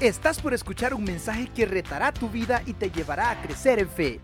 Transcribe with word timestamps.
Estás 0.00 0.40
por 0.40 0.54
escuchar 0.54 0.94
un 0.94 1.02
mensaje 1.02 1.50
que 1.52 1.66
retará 1.66 2.12
tu 2.12 2.28
vida 2.28 2.62
y 2.66 2.74
te 2.74 2.88
llevará 2.88 3.32
a 3.32 3.42
crecer 3.42 3.80
en 3.80 3.88
fe. 3.88 4.20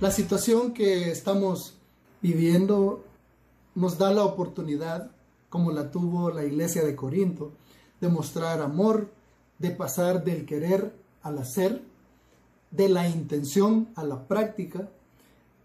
La 0.00 0.10
situación 0.10 0.74
que 0.74 1.12
estamos 1.12 1.74
viviendo 2.20 3.04
nos 3.76 3.98
da 3.98 4.12
la 4.12 4.24
oportunidad, 4.24 5.12
como 5.48 5.70
la 5.70 5.92
tuvo 5.92 6.30
la 6.30 6.44
iglesia 6.44 6.82
de 6.82 6.96
Corinto, 6.96 7.52
de 8.00 8.08
mostrar 8.08 8.60
amor, 8.60 9.08
de 9.60 9.70
pasar 9.70 10.24
del 10.24 10.44
querer 10.44 10.92
al 11.22 11.38
hacer, 11.38 11.82
de 12.72 12.88
la 12.88 13.08
intención 13.08 13.90
a 13.94 14.02
la 14.02 14.26
práctica. 14.26 14.88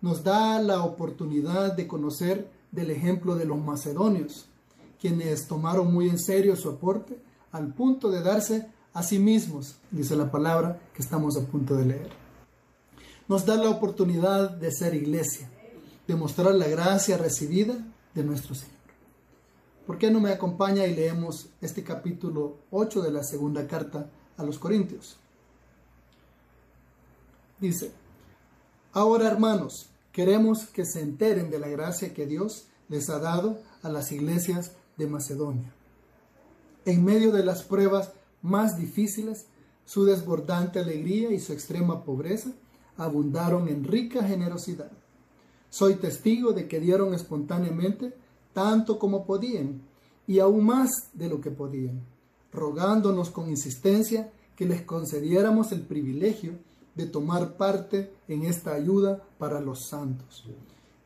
Nos 0.02 0.24
da 0.24 0.62
la 0.62 0.84
oportunidad 0.84 1.74
de 1.74 1.88
conocer 1.88 2.48
del 2.72 2.92
ejemplo 2.92 3.36
de 3.36 3.46
los 3.46 3.58
macedonios, 3.58 4.50
quienes 5.04 5.48
tomaron 5.48 5.94
muy 5.94 6.08
en 6.08 6.18
serio 6.18 6.56
su 6.56 6.70
aporte 6.70 7.20
al 7.52 7.76
punto 7.76 8.10
de 8.10 8.24
darse 8.24 8.68
a 8.94 9.04
sí 9.04 9.20
mismos, 9.20 9.76
dice 9.92 10.16
la 10.16 10.32
palabra 10.32 10.80
que 10.96 11.02
estamos 11.04 11.38
a 11.38 11.42
punto 11.42 11.76
de 11.76 11.86
leer 11.86 12.24
nos 13.28 13.46
da 13.46 13.56
la 13.56 13.70
oportunidad 13.70 14.52
de 14.52 14.72
ser 14.72 14.94
iglesia, 14.94 15.50
de 16.08 16.16
mostrar 16.16 16.54
la 16.56 16.68
gracia 16.68 17.18
recibida 17.18 17.76
de 18.14 18.24
nuestro 18.24 18.54
Señor. 18.54 18.74
¿Por 19.88 19.98
qué 19.98 20.12
no 20.12 20.20
me 20.20 20.32
acompaña 20.32 20.86
y 20.86 20.96
leemos 20.96 21.50
este 21.62 21.84
capítulo 21.84 22.58
8 22.72 23.02
de 23.02 23.12
la 23.12 23.24
segunda 23.24 23.68
carta 23.68 24.10
a 24.38 24.44
los 24.44 24.60
Corintios? 24.60 25.18
Dice, 27.60 27.92
ahora 28.92 29.28
hermanos, 29.28 29.90
queremos 30.12 30.66
que 30.66 30.86
se 30.86 31.02
enteren 31.02 31.50
de 31.50 31.60
la 31.60 31.68
gracia 31.68 32.14
que 32.14 32.26
Dios 32.26 32.66
les 32.90 33.10
ha 33.10 33.20
dado 33.20 33.60
a 33.82 33.90
las 33.90 34.12
iglesias 34.12 34.74
de 34.98 35.08
Macedonia. 35.08 35.74
En 36.86 37.04
medio 37.04 37.32
de 37.32 37.44
las 37.44 37.64
pruebas 37.64 38.12
más 38.42 38.78
difíciles, 38.78 39.48
su 39.86 40.06
desbordante 40.06 40.80
alegría 40.80 41.32
y 41.32 41.40
su 41.40 41.54
extrema 41.54 42.04
pobreza 42.04 42.52
abundaron 42.98 43.68
en 43.68 43.84
rica 43.84 44.24
generosidad. 44.24 44.92
Soy 45.70 45.96
testigo 45.96 46.54
de 46.54 46.68
que 46.68 46.80
dieron 46.80 47.14
espontáneamente 47.14 48.14
tanto 48.54 49.00
como 49.00 49.26
podían 49.26 49.82
y 50.28 50.40
aún 50.40 50.66
más 50.66 51.10
de 51.14 51.28
lo 51.28 51.42
que 51.42 51.52
podían, 51.52 52.02
rogándonos 52.52 53.30
con 53.30 53.50
insistencia 53.50 54.32
que 54.56 54.66
les 54.66 54.84
concediéramos 54.84 55.72
el 55.72 55.82
privilegio 55.82 56.54
de 56.96 57.08
tomar 57.08 57.58
parte 57.58 58.14
en 58.28 58.44
esta 58.44 58.74
ayuda 58.74 59.24
para 59.38 59.60
los 59.60 59.88
santos. 59.88 60.46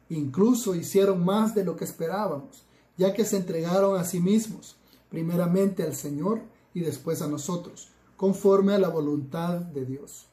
Incluso 0.09 0.75
hicieron 0.75 1.23
más 1.23 1.55
de 1.55 1.63
lo 1.63 1.75
que 1.75 1.85
esperábamos, 1.85 2.63
ya 2.97 3.13
que 3.13 3.25
se 3.25 3.37
entregaron 3.37 3.99
a 3.99 4.03
sí 4.03 4.19
mismos, 4.19 4.75
primeramente 5.09 5.83
al 5.83 5.95
Señor 5.95 6.41
y 6.73 6.81
después 6.81 7.21
a 7.21 7.27
nosotros, 7.27 7.89
conforme 8.15 8.73
a 8.73 8.79
la 8.79 8.89
voluntad 8.89 9.57
de 9.59 9.85
Dios. 9.85 10.27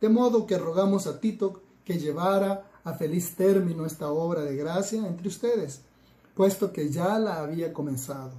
De 0.00 0.08
modo 0.08 0.46
que 0.46 0.58
rogamos 0.58 1.06
a 1.06 1.20
Tito 1.20 1.62
que 1.84 1.98
llevara 1.98 2.70
a 2.84 2.94
feliz 2.94 3.34
término 3.34 3.86
esta 3.86 4.10
obra 4.10 4.42
de 4.42 4.56
gracia 4.56 5.06
entre 5.06 5.28
ustedes, 5.28 5.80
puesto 6.34 6.72
que 6.72 6.90
ya 6.90 7.18
la 7.18 7.40
había 7.40 7.72
comenzado. 7.72 8.32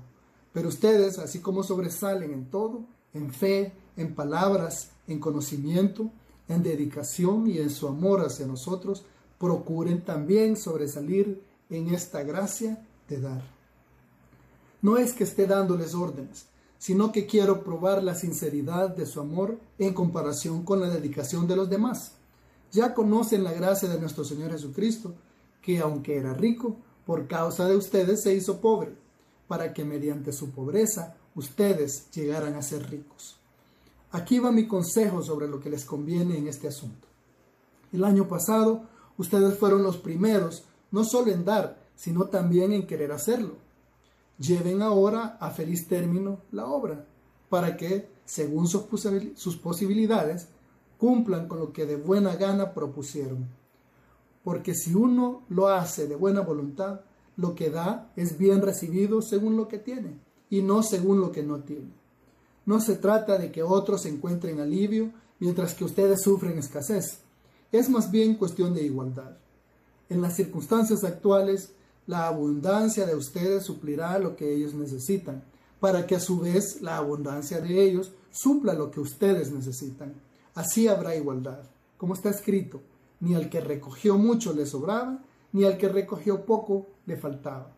Pero 0.53 0.69
ustedes, 0.69 1.17
así 1.17 1.39
como 1.39 1.63
sobresalen 1.63 2.31
en 2.31 2.49
todo, 2.49 2.85
en 3.13 3.31
fe, 3.31 3.73
en 3.97 4.13
palabras, 4.13 4.91
en 5.07 5.19
conocimiento, 5.19 6.11
en 6.47 6.61
dedicación 6.61 7.47
y 7.47 7.57
en 7.57 7.69
su 7.69 7.87
amor 7.87 8.21
hacia 8.21 8.45
nosotros, 8.45 9.03
procuren 9.39 10.03
también 10.03 10.55
sobresalir 10.55 11.41
en 11.69 11.93
esta 11.93 12.23
gracia 12.23 12.85
de 13.09 13.21
dar. 13.21 13.54
No 14.81 14.97
es 14.97 15.13
que 15.13 15.23
esté 15.23 15.47
dándoles 15.47 15.93
órdenes, 15.93 16.47
sino 16.77 17.11
que 17.11 17.25
quiero 17.25 17.63
probar 17.63 18.03
la 18.03 18.15
sinceridad 18.15 18.95
de 18.95 19.05
su 19.05 19.19
amor 19.19 19.57
en 19.79 19.93
comparación 19.93 20.63
con 20.63 20.79
la 20.79 20.89
dedicación 20.89 21.47
de 21.47 21.55
los 21.55 21.69
demás. 21.69 22.11
Ya 22.71 22.93
conocen 22.93 23.43
la 23.43 23.53
gracia 23.53 23.89
de 23.89 23.99
nuestro 23.99 24.23
Señor 24.23 24.51
Jesucristo, 24.51 25.13
que 25.61 25.79
aunque 25.79 26.17
era 26.17 26.33
rico, 26.33 26.75
por 27.05 27.27
causa 27.27 27.67
de 27.67 27.75
ustedes 27.75 28.21
se 28.21 28.33
hizo 28.35 28.59
pobre, 28.59 28.93
para 29.47 29.73
que 29.73 29.85
mediante 29.85 30.31
su 30.31 30.51
pobreza 30.51 31.15
ustedes 31.35 32.09
llegaran 32.11 32.55
a 32.55 32.61
ser 32.61 32.89
ricos. 32.89 33.37
Aquí 34.11 34.39
va 34.39 34.51
mi 34.51 34.67
consejo 34.67 35.23
sobre 35.23 35.47
lo 35.47 35.59
que 35.59 35.69
les 35.69 35.85
conviene 35.85 36.37
en 36.37 36.47
este 36.47 36.67
asunto. 36.67 37.07
El 37.91 38.03
año 38.03 38.27
pasado 38.27 38.83
ustedes 39.17 39.57
fueron 39.57 39.83
los 39.83 39.97
primeros, 39.97 40.63
no 40.91 41.03
solo 41.03 41.31
en 41.31 41.45
dar, 41.45 41.79
sino 41.95 42.25
también 42.25 42.73
en 42.73 42.85
querer 42.85 43.11
hacerlo 43.11 43.64
lleven 44.37 44.81
ahora 44.81 45.37
a 45.39 45.49
feliz 45.51 45.87
término 45.87 46.39
la 46.51 46.65
obra, 46.67 47.05
para 47.49 47.77
que, 47.77 48.07
según 48.25 48.67
sus 48.67 49.57
posibilidades, 49.57 50.47
cumplan 50.97 51.47
con 51.47 51.59
lo 51.59 51.71
que 51.71 51.85
de 51.85 51.95
buena 51.95 52.35
gana 52.35 52.73
propusieron. 52.73 53.47
Porque 54.43 54.73
si 54.75 54.93
uno 54.93 55.43
lo 55.49 55.67
hace 55.67 56.07
de 56.07 56.15
buena 56.15 56.41
voluntad, 56.41 57.01
lo 57.37 57.55
que 57.55 57.69
da 57.69 58.11
es 58.15 58.37
bien 58.37 58.61
recibido 58.61 59.21
según 59.21 59.57
lo 59.57 59.67
que 59.67 59.79
tiene, 59.79 60.19
y 60.49 60.61
no 60.61 60.83
según 60.83 61.19
lo 61.19 61.31
que 61.31 61.43
no 61.43 61.59
tiene. 61.59 61.91
No 62.65 62.79
se 62.79 62.95
trata 62.95 63.37
de 63.37 63.51
que 63.51 63.63
otros 63.63 64.05
encuentren 64.05 64.59
alivio 64.59 65.11
mientras 65.39 65.73
que 65.73 65.83
ustedes 65.83 66.21
sufren 66.21 66.57
escasez. 66.57 67.19
Es 67.71 67.89
más 67.89 68.09
bien 68.09 68.35
cuestión 68.35 68.73
de 68.73 68.83
igualdad. 68.83 69.37
En 70.09 70.21
las 70.21 70.35
circunstancias 70.35 71.03
actuales, 71.03 71.73
la 72.07 72.27
abundancia 72.27 73.05
de 73.05 73.15
ustedes 73.15 73.63
suplirá 73.63 74.17
lo 74.19 74.35
que 74.35 74.53
ellos 74.53 74.73
necesitan, 74.73 75.43
para 75.79 76.05
que 76.05 76.15
a 76.15 76.19
su 76.19 76.39
vez 76.39 76.81
la 76.81 76.97
abundancia 76.97 77.59
de 77.61 77.83
ellos 77.83 78.11
supla 78.31 78.73
lo 78.73 78.91
que 78.91 78.99
ustedes 78.99 79.51
necesitan. 79.51 80.13
Así 80.53 80.87
habrá 80.87 81.15
igualdad. 81.15 81.59
Como 81.97 82.13
está 82.13 82.29
escrito, 82.29 82.81
ni 83.19 83.35
al 83.35 83.49
que 83.49 83.61
recogió 83.61 84.17
mucho 84.17 84.53
le 84.53 84.65
sobraba, 84.65 85.19
ni 85.51 85.63
al 85.63 85.77
que 85.77 85.89
recogió 85.89 86.45
poco 86.45 86.87
le 87.05 87.17
faltaba. 87.17 87.71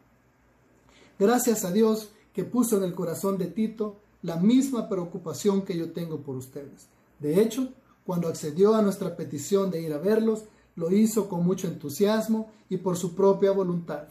Gracias 1.19 1.63
a 1.63 1.71
Dios 1.71 2.09
que 2.33 2.43
puso 2.43 2.77
en 2.77 2.83
el 2.83 2.93
corazón 2.93 3.37
de 3.37 3.47
Tito 3.47 3.97
la 4.21 4.35
misma 4.37 4.89
preocupación 4.89 5.61
que 5.63 5.77
yo 5.77 5.91
tengo 5.91 6.19
por 6.19 6.35
ustedes. 6.35 6.87
De 7.19 7.41
hecho, 7.41 7.69
cuando 8.05 8.27
accedió 8.27 8.75
a 8.75 8.81
nuestra 8.81 9.15
petición 9.15 9.71
de 9.71 9.81
ir 9.81 9.93
a 9.93 9.97
verlos, 9.97 10.43
lo 10.75 10.91
hizo 10.91 11.27
con 11.27 11.45
mucho 11.45 11.67
entusiasmo 11.67 12.51
y 12.69 12.77
por 12.77 12.97
su 12.97 13.15
propia 13.15 13.51
voluntad. 13.51 14.07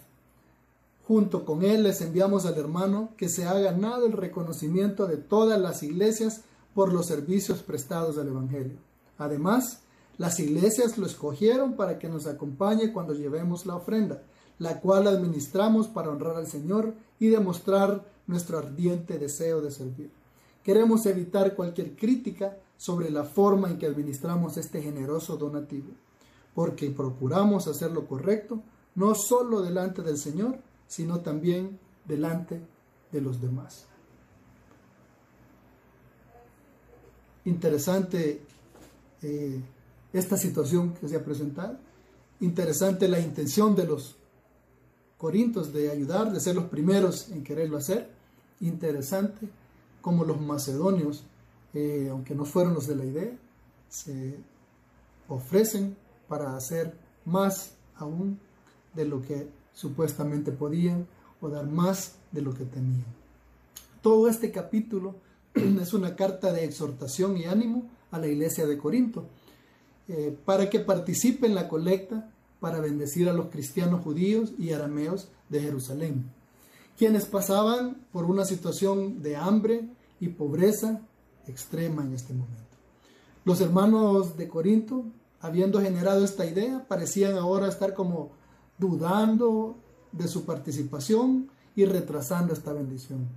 Junto 1.07 1.45
con 1.45 1.63
él 1.63 1.85
les 1.85 2.01
enviamos 2.01 2.47
al 2.47 2.59
hermano 2.59 3.11
que 3.17 3.29
se 3.29 3.45
ha 3.45 3.55
ganado 3.55 4.07
el 4.07 4.13
reconocimiento 4.13 5.07
de 5.07 5.17
todas 5.17 5.61
las 5.61 5.85
iglesias 5.85 6.43
por 6.75 6.93
los 6.93 7.07
servicios 7.07 7.63
prestados 7.63 8.19
al 8.19 8.27
Evangelio. 8.27 8.77
Además, 9.17 9.83
las 10.19 10.41
iglesias 10.41 10.99
lo 10.99 11.07
escogieron 11.07 11.75
para 11.75 12.01
que 12.01 12.09
nos 12.09 12.27
acompañe 12.27 12.93
cuando 12.93 13.15
llevemos 13.15 13.67
la 13.67 13.77
ofrenda, 13.77 14.23
la 14.59 14.81
cual 14.81 15.07
administramos 15.07 15.87
para 15.87 16.11
honrar 16.11 16.37
al 16.37 16.49
Señor 16.49 16.95
y 17.21 17.29
demostrar 17.29 18.05
nuestro 18.27 18.59
ardiente 18.59 19.19
deseo 19.19 19.61
de 19.61 19.71
servir. 19.71 20.11
Queremos 20.65 21.07
evitar 21.07 21.55
cualquier 21.55 21.95
crítica 21.95 22.57
sobre 22.77 23.11
la 23.11 23.23
forma 23.23 23.71
en 23.71 23.79
que 23.79 23.87
administramos 23.87 24.57
este 24.57 24.83
generoso 24.83 25.37
donativo, 25.37 25.93
porque 26.55 26.91
procuramos 26.91 27.69
hacer 27.69 27.93
lo 27.93 28.09
correcto, 28.09 28.61
no 28.97 29.15
solo 29.15 29.63
delante 29.63 30.03
del 30.03 30.19
Señor, 30.19 30.59
sino 30.87 31.21
también 31.21 31.79
delante 32.05 32.61
de 33.13 33.21
los 33.21 33.41
demás. 33.41 33.87
Interesante 37.45 38.41
eh, 39.23 39.61
esta 40.13 40.37
situación 40.37 40.95
que 40.95 41.09
se 41.09 41.17
ha 41.17 41.25
presentado, 41.25 41.79
interesante 42.41 43.09
la 43.09 43.21
intención 43.21 43.75
de 43.75 43.87
los 43.87 44.17
corintios 45.17 45.73
de 45.73 45.91
ayudar, 45.91 46.33
de 46.33 46.41
ser 46.41 46.55
los 46.55 46.65
primeros 46.65 47.31
en 47.31 47.43
quererlo 47.43 47.79
hacer, 47.79 48.11
interesante 48.61 49.49
como 50.01 50.25
los 50.25 50.41
macedonios, 50.41 51.25
eh, 51.75 52.09
aunque 52.11 52.35
no 52.35 52.45
fueron 52.45 52.75
los 52.75 52.87
de 52.87 52.97
la 52.97 53.05
idea, 53.05 53.37
se 53.89 54.37
ofrecen 55.29 55.97
para 56.29 56.57
hacer 56.57 56.95
más 57.25 57.73
aún 57.97 58.39
de 58.95 59.05
lo 59.05 59.23
que 59.23 59.49
supuestamente 59.77 60.53
podían 60.53 61.07
o 61.41 61.49
dar 61.51 61.67
más 61.67 62.17
de 62.33 62.41
lo 62.41 62.55
que 62.55 62.65
tenían. 62.65 63.05
Todo 64.01 64.29
este 64.29 64.51
capítulo 64.51 65.17
es 65.55 65.93
una 65.93 66.17
carta 66.17 66.53
de 66.53 66.65
exhortación 66.65 67.37
y 67.37 67.45
ánimo 67.45 67.85
a 68.11 68.19
la 68.19 68.27
iglesia 68.27 68.67
de 68.67 68.79
Corinto 68.79 69.27
eh, 70.09 70.37
para 70.45 70.71
que 70.71 70.81
participe 70.81 71.47
en 71.47 71.55
la 71.55 71.69
colecta 71.69 72.33
para 72.59 72.81
bendecir 72.81 73.29
a 73.29 73.35
los 73.35 73.47
cristianos 73.47 74.03
judíos 74.03 74.55
y 74.59 74.73
arameos 74.73 75.29
de 75.51 75.61
Jerusalén, 75.61 76.25
quienes 76.97 77.27
pasaban 77.27 77.99
por 78.13 78.25
una 78.25 78.47
situación 78.47 79.21
de 79.23 79.37
hambre 79.37 79.89
y 80.21 80.29
pobreza 80.29 81.03
extrema 81.47 82.03
en 82.03 82.15
este 82.15 82.33
momento. 82.33 82.63
Los 83.45 83.61
hermanos 83.61 84.39
de 84.39 84.49
Corinto, 84.49 85.05
habiendo 85.41 85.83
generado 85.83 86.25
esta 86.25 86.47
idea, 86.47 86.87
parecían 86.89 87.37
ahora 87.37 87.69
estar 87.69 87.93
como 87.93 88.31
dudando 88.79 89.77
de 90.13 90.29
su 90.29 90.45
participación 90.45 91.51
y 91.75 91.85
retrasando 91.85 92.53
esta 92.53 92.73
bendición. 92.73 93.29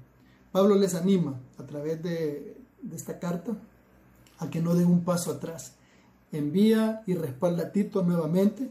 Pablo 0.51 0.75
les 0.75 0.95
anima 0.95 1.39
a 1.57 1.63
través 1.65 2.01
de, 2.01 2.57
esta 2.93 3.19
carta 3.19 3.57
a 4.39 4.49
que 4.49 4.61
no 4.61 4.73
den 4.73 4.87
un 4.87 5.03
paso 5.03 5.31
atrás. 5.31 5.75
Envía 6.31 7.03
y 7.05 7.13
respalda 7.15 7.63
a 7.63 7.71
Tito 7.71 8.03
nuevamente, 8.03 8.69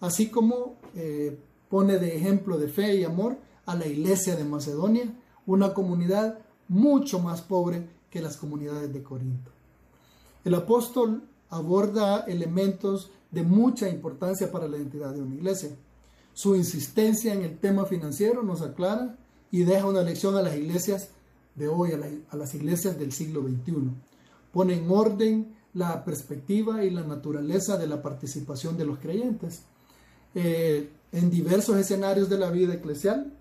así 0.00 0.30
como 0.30 0.76
eh, 0.94 1.38
pone 1.68 1.98
de 1.98 2.16
ejemplo 2.16 2.58
de 2.58 2.68
fe 2.68 2.96
y 2.96 3.04
amor 3.04 3.38
a 3.66 3.74
la 3.74 3.86
iglesia 3.86 4.36
de 4.36 4.44
Macedonia, 4.44 5.14
una 5.46 5.72
comunidad 5.72 6.38
mucho 6.68 7.20
más 7.20 7.42
pobre 7.42 7.88
que 8.10 8.20
las 8.20 8.36
comunidades 8.36 8.92
de 8.92 9.02
Corinto. 9.02 9.50
El 10.44 10.54
apóstol 10.54 11.22
aborda 11.50 12.20
elementos 12.26 13.10
de 13.30 13.42
mucha 13.42 13.88
importancia 13.88 14.50
para 14.50 14.68
la 14.68 14.76
identidad 14.76 15.12
de 15.12 15.22
una 15.22 15.34
iglesia. 15.34 15.70
Su 16.34 16.56
insistencia 16.56 17.32
en 17.32 17.42
el 17.42 17.58
tema 17.58 17.86
financiero 17.86 18.42
nos 18.42 18.60
aclara 18.60 19.16
y 19.52 19.62
deja 19.62 19.86
una 19.86 20.02
lección 20.02 20.36
a 20.36 20.42
las 20.42 20.56
iglesias 20.56 21.10
de 21.54 21.68
hoy, 21.68 21.92
a, 21.92 22.36
las 22.36 22.54
iglesias 22.56 22.98
del 22.98 23.12
siglo 23.12 23.40
XXI. 23.42 23.92
Pone 24.52 24.74
en 24.74 24.90
orden 24.90 25.54
la 25.74 26.04
perspectiva 26.04 26.84
y 26.84 26.90
la 26.90 27.04
naturaleza 27.04 27.76
de 27.76 27.86
la 27.86 28.02
participación 28.02 28.76
de 28.76 28.84
los 28.84 28.98
creyentes 28.98 29.62
eh, 30.34 30.90
en 31.12 31.30
diversos 31.30 31.76
escenarios 31.76 32.28
de 32.28 32.38
la 32.38 32.50
vida 32.50 32.74
eclesial 32.74 33.32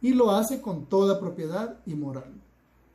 y 0.00 0.14
lo 0.14 0.30
hace 0.30 0.62
con 0.62 0.86
toda 0.86 1.20
propiedad 1.20 1.80
y 1.84 1.92
moral, 1.94 2.32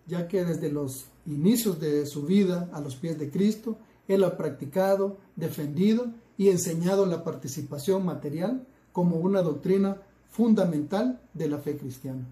ya 0.07 0.27
que 0.27 0.43
desde 0.43 0.71
los 0.71 1.05
inicios 1.27 1.79
de 1.79 2.07
su 2.07 2.23
vida 2.23 2.71
a 2.73 2.81
los 2.81 2.95
pies 2.95 3.19
de 3.19 3.29
Cristo, 3.29 3.77
Él 4.07 4.23
ha 4.23 4.35
practicado, 4.35 5.17
defendido 5.35 6.07
y 6.39 6.49
enseñado 6.49 7.05
la 7.05 7.23
participación 7.23 8.03
material 8.03 8.65
como 8.95 9.17
una 9.17 9.41
doctrina 9.41 9.97
fundamental 10.31 11.19
de 11.33 11.49
la 11.49 11.57
fe 11.57 11.75
cristiana. 11.75 12.25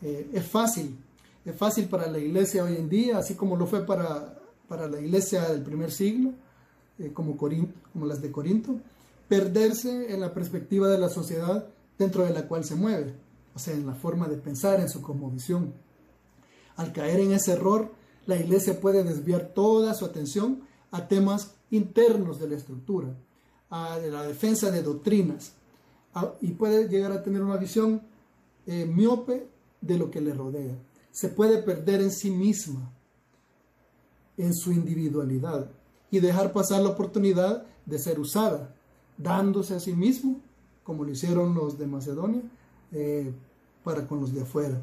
Eh, 0.00 0.30
es 0.32 0.46
fácil, 0.46 0.96
es 1.44 1.56
fácil 1.56 1.86
para 1.86 2.06
la 2.06 2.20
iglesia 2.20 2.62
hoy 2.62 2.76
en 2.76 2.88
día, 2.88 3.18
así 3.18 3.34
como 3.34 3.56
lo 3.56 3.66
fue 3.66 3.84
para, 3.84 4.38
para 4.68 4.86
la 4.86 5.00
iglesia 5.00 5.48
del 5.48 5.62
primer 5.62 5.90
siglo, 5.90 6.30
eh, 7.00 7.10
como, 7.12 7.36
como 7.36 8.06
las 8.06 8.22
de 8.22 8.30
Corinto, 8.30 8.76
perderse 9.26 10.14
en 10.14 10.20
la 10.20 10.32
perspectiva 10.32 10.86
de 10.86 10.98
la 10.98 11.08
sociedad 11.08 11.66
dentro 11.98 12.24
de 12.24 12.32
la 12.32 12.46
cual 12.46 12.64
se 12.64 12.76
mueve, 12.76 13.12
o 13.56 13.58
sea, 13.58 13.74
en 13.74 13.88
la 13.88 13.96
forma 13.96 14.28
de 14.28 14.36
pensar, 14.36 14.78
en 14.78 14.88
su 14.88 15.02
cosmovisión. 15.02 15.74
Al 16.76 16.92
caer 16.92 17.18
en 17.18 17.32
ese 17.32 17.54
error, 17.54 17.90
la 18.26 18.36
iglesia 18.36 18.80
puede 18.80 19.02
desviar 19.02 19.48
toda 19.52 19.94
su 19.94 20.04
atención 20.04 20.60
a 20.92 21.08
temas 21.08 21.56
internos 21.72 22.38
de 22.38 22.50
la 22.50 22.54
estructura, 22.54 23.16
a 23.70 23.98
la 23.98 24.22
defensa 24.22 24.70
de 24.70 24.82
doctrinas, 24.82 25.52
y 26.40 26.52
puede 26.52 26.88
llegar 26.88 27.12
a 27.12 27.22
tener 27.22 27.42
una 27.42 27.56
visión 27.56 28.02
eh, 28.66 28.86
miope 28.86 29.46
de 29.80 29.98
lo 29.98 30.10
que 30.10 30.20
le 30.20 30.34
rodea. 30.34 30.74
Se 31.12 31.28
puede 31.28 31.58
perder 31.58 32.00
en 32.00 32.10
sí 32.10 32.30
misma, 32.30 32.90
en 34.36 34.54
su 34.54 34.72
individualidad, 34.72 35.70
y 36.10 36.20
dejar 36.20 36.52
pasar 36.52 36.82
la 36.82 36.90
oportunidad 36.90 37.64
de 37.86 37.98
ser 37.98 38.18
usada, 38.18 38.74
dándose 39.16 39.74
a 39.74 39.80
sí 39.80 39.92
mismo, 39.92 40.40
como 40.82 41.04
lo 41.04 41.10
hicieron 41.10 41.54
los 41.54 41.78
de 41.78 41.86
Macedonia, 41.86 42.42
eh, 42.92 43.32
para 43.84 44.06
con 44.06 44.20
los 44.20 44.32
de 44.32 44.42
afuera. 44.42 44.80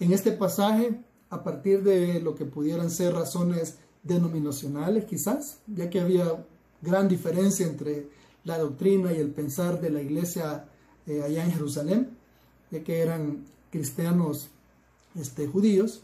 En 0.00 0.12
este 0.12 0.32
pasaje, 0.32 1.00
a 1.30 1.42
partir 1.42 1.82
de 1.82 2.20
lo 2.20 2.34
que 2.34 2.44
pudieran 2.44 2.90
ser 2.90 3.14
razones 3.14 3.76
denominacionales 4.02 5.04
quizás, 5.04 5.58
ya 5.66 5.90
que 5.90 6.00
había 6.00 6.44
gran 6.82 7.08
diferencia 7.08 7.66
entre 7.66 8.08
la 8.46 8.58
doctrina 8.58 9.12
y 9.12 9.18
el 9.18 9.30
pensar 9.30 9.80
de 9.80 9.90
la 9.90 10.00
iglesia 10.00 10.68
eh, 11.06 11.20
allá 11.22 11.44
en 11.44 11.52
Jerusalén, 11.52 12.10
ya 12.70 12.82
que 12.82 13.00
eran 13.00 13.44
cristianos 13.70 14.48
este, 15.16 15.48
judíos, 15.48 16.02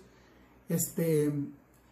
este, 0.69 1.33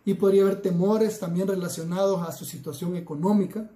y 0.04 0.14
podría 0.14 0.42
haber 0.42 0.60
temores 0.60 1.20
también 1.20 1.46
relacionados 1.46 2.28
a 2.28 2.32
su 2.32 2.44
situación 2.44 2.96
económica. 2.96 3.70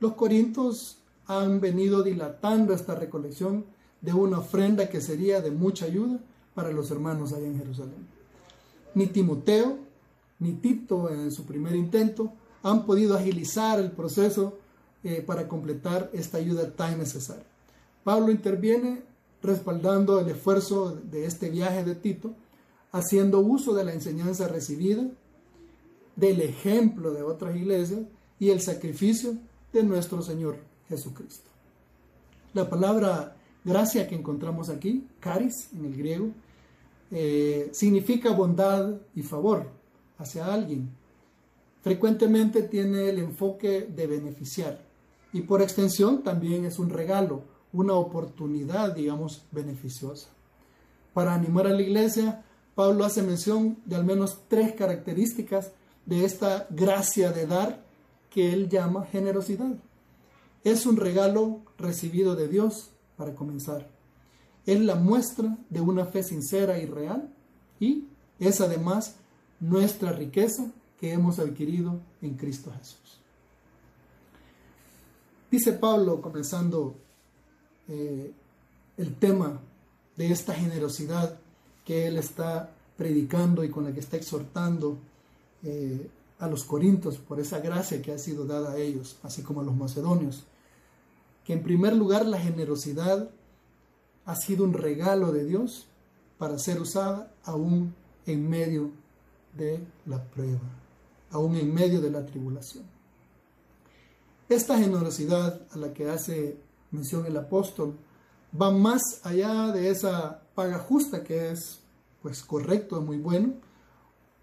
Los 0.00 0.14
corintios 0.14 0.96
han 1.26 1.60
venido 1.60 2.02
dilatando 2.02 2.72
esta 2.72 2.94
recolección 2.94 3.66
de 4.00 4.14
una 4.14 4.38
ofrenda 4.38 4.88
que 4.88 5.02
sería 5.02 5.42
de 5.42 5.50
mucha 5.50 5.84
ayuda 5.84 6.20
para 6.54 6.72
los 6.72 6.90
hermanos 6.90 7.34
allá 7.34 7.46
en 7.46 7.58
Jerusalén. 7.58 8.06
Ni 8.94 9.08
Timoteo 9.08 9.78
ni 10.38 10.52
Tito 10.54 11.10
en 11.10 11.30
su 11.32 11.44
primer 11.44 11.76
intento 11.76 12.32
han 12.62 12.86
podido 12.86 13.14
agilizar 13.14 13.78
el 13.78 13.90
proceso 13.90 14.58
eh, 15.04 15.22
para 15.26 15.46
completar 15.46 16.10
esta 16.12 16.38
ayuda 16.38 16.70
tan 16.72 16.98
necesaria. 16.98 17.44
Pablo 18.04 18.30
interviene 18.30 19.02
respaldando 19.42 20.18
el 20.18 20.28
esfuerzo 20.28 20.96
de 20.96 21.24
este 21.24 21.50
viaje 21.50 21.84
de 21.84 21.94
Tito, 21.94 22.34
haciendo 22.90 23.40
uso 23.40 23.74
de 23.74 23.84
la 23.84 23.92
enseñanza 23.92 24.48
recibida, 24.48 25.06
del 26.16 26.40
ejemplo 26.40 27.12
de 27.12 27.22
otras 27.22 27.54
iglesias 27.54 28.00
y 28.40 28.50
el 28.50 28.60
sacrificio 28.60 29.36
de 29.72 29.84
nuestro 29.84 30.20
Señor 30.20 30.56
Jesucristo. 30.88 31.48
La 32.54 32.68
palabra 32.68 33.36
gracia 33.64 34.08
que 34.08 34.16
encontramos 34.16 34.68
aquí, 34.68 35.06
caris 35.20 35.68
en 35.72 35.84
el 35.84 35.96
griego, 35.96 36.30
eh, 37.12 37.68
significa 37.72 38.32
bondad 38.32 38.94
y 39.14 39.22
favor 39.22 39.68
hacia 40.18 40.52
alguien. 40.52 40.90
Frecuentemente 41.82 42.62
tiene 42.62 43.08
el 43.08 43.18
enfoque 43.18 43.82
de 43.82 44.06
beneficiar 44.08 44.87
y 45.32 45.42
por 45.42 45.62
extensión 45.62 46.22
también 46.22 46.64
es 46.64 46.78
un 46.78 46.90
regalo, 46.90 47.42
una 47.72 47.94
oportunidad, 47.94 48.94
digamos, 48.94 49.44
beneficiosa. 49.50 50.28
Para 51.12 51.34
animar 51.34 51.66
a 51.66 51.72
la 51.72 51.82
iglesia, 51.82 52.44
Pablo 52.74 53.04
hace 53.04 53.22
mención 53.22 53.78
de 53.84 53.96
al 53.96 54.04
menos 54.04 54.42
tres 54.48 54.72
características 54.72 55.72
de 56.06 56.24
esta 56.24 56.66
gracia 56.70 57.32
de 57.32 57.46
dar 57.46 57.84
que 58.30 58.52
él 58.52 58.68
llama 58.68 59.06
generosidad. 59.06 59.74
Es 60.64 60.86
un 60.86 60.96
regalo 60.96 61.60
recibido 61.76 62.34
de 62.36 62.48
Dios 62.48 62.90
para 63.16 63.34
comenzar. 63.34 63.88
Es 64.64 64.80
la 64.80 64.94
muestra 64.94 65.58
de 65.70 65.80
una 65.80 66.04
fe 66.06 66.22
sincera 66.22 66.78
y 66.78 66.86
real 66.86 67.32
y 67.80 68.04
es 68.38 68.60
además 68.60 69.16
nuestra 69.60 70.12
riqueza 70.12 70.70
que 71.00 71.12
hemos 71.12 71.38
adquirido 71.38 72.00
en 72.22 72.34
Cristo 72.34 72.72
Jesús. 72.78 73.17
Dice 75.50 75.72
Pablo, 75.72 76.20
comenzando 76.20 76.94
eh, 77.88 78.32
el 78.96 79.14
tema 79.16 79.60
de 80.16 80.30
esta 80.30 80.54
generosidad 80.54 81.38
que 81.84 82.06
él 82.06 82.18
está 82.18 82.70
predicando 82.96 83.64
y 83.64 83.70
con 83.70 83.84
la 83.84 83.92
que 83.92 84.00
está 84.00 84.16
exhortando 84.16 84.98
eh, 85.62 86.08
a 86.38 86.48
los 86.48 86.64
corintios 86.64 87.18
por 87.18 87.40
esa 87.40 87.60
gracia 87.60 88.02
que 88.02 88.12
ha 88.12 88.18
sido 88.18 88.44
dada 88.44 88.72
a 88.72 88.76
ellos, 88.76 89.16
así 89.22 89.42
como 89.42 89.60
a 89.60 89.64
los 89.64 89.74
macedonios 89.74 90.44
que 91.48 91.54
en 91.54 91.62
primer 91.62 91.96
lugar 91.96 92.26
la 92.26 92.38
generosidad 92.38 93.30
ha 94.26 94.36
sido 94.36 94.64
un 94.64 94.74
regalo 94.74 95.32
de 95.32 95.46
Dios 95.46 95.86
para 96.36 96.58
ser 96.58 96.78
usada 96.78 97.32
aún 97.42 97.94
en 98.26 98.50
medio 98.50 98.90
de 99.56 99.80
la 100.04 100.22
prueba, 100.22 100.60
aún 101.30 101.56
en 101.56 101.72
medio 101.72 102.02
de 102.02 102.10
la 102.10 102.26
tribulación. 102.26 102.84
Esta 104.48 104.78
generosidad 104.78 105.60
a 105.72 105.76
la 105.76 105.92
que 105.92 106.08
hace 106.08 106.58
mención 106.90 107.26
el 107.26 107.36
apóstol 107.36 107.98
va 108.58 108.70
más 108.70 109.20
allá 109.22 109.72
de 109.72 109.90
esa 109.90 110.40
paga 110.54 110.78
justa 110.78 111.22
que 111.22 111.50
es 111.50 111.80
pues 112.22 112.42
correcto, 112.42 113.02
muy 113.02 113.18
bueno, 113.18 113.52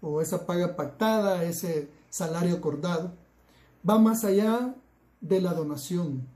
o 0.00 0.20
esa 0.20 0.46
paga 0.46 0.76
pactada, 0.76 1.42
ese 1.42 1.90
salario 2.08 2.54
acordado, 2.54 3.12
va 3.88 3.98
más 3.98 4.24
allá 4.24 4.76
de 5.20 5.40
la 5.40 5.54
donación, 5.54 6.26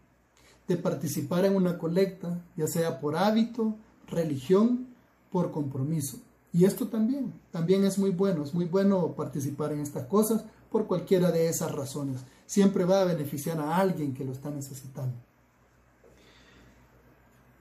de 0.67 0.77
participar 0.77 1.45
en 1.45 1.55
una 1.55 1.79
colecta, 1.79 2.43
ya 2.57 2.67
sea 2.67 3.01
por 3.01 3.17
hábito, 3.17 3.77
religión, 4.09 4.89
por 5.31 5.53
compromiso. 5.53 6.19
Y 6.53 6.65
esto 6.65 6.89
también, 6.89 7.33
también 7.53 7.85
es 7.85 7.99
muy 7.99 8.11
bueno, 8.11 8.43
es 8.43 8.53
muy 8.53 8.65
bueno 8.65 9.15
participar 9.15 9.73
en 9.73 9.81
estas 9.81 10.07
cosas 10.07 10.45
por 10.71 10.87
cualquiera 10.87 11.31
de 11.31 11.49
esas 11.49 11.71
razones. 11.73 12.21
Siempre 12.51 12.85
va 12.85 13.03
a 13.03 13.05
beneficiar 13.05 13.61
a 13.61 13.77
alguien 13.77 14.13
que 14.13 14.25
lo 14.25 14.33
está 14.33 14.51
necesitando. 14.51 15.15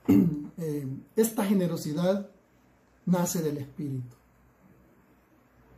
Eh, 0.62 0.86
esta 1.16 1.46
generosidad 1.46 2.30
nace 3.06 3.42
del 3.42 3.60
Espíritu, 3.60 4.14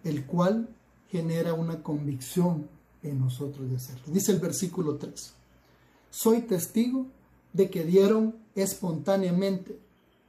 el 0.03 0.25
cual 0.25 0.69
genera 1.11 1.53
una 1.53 1.83
convicción 1.83 2.67
en 3.03 3.19
nosotros 3.19 3.69
de 3.69 3.75
hacerlo. 3.75 4.05
Dice 4.07 4.31
el 4.31 4.39
versículo 4.39 4.95
3, 4.95 5.33
soy 6.09 6.41
testigo 6.41 7.05
de 7.53 7.69
que 7.69 7.83
dieron 7.83 8.35
espontáneamente 8.55 9.77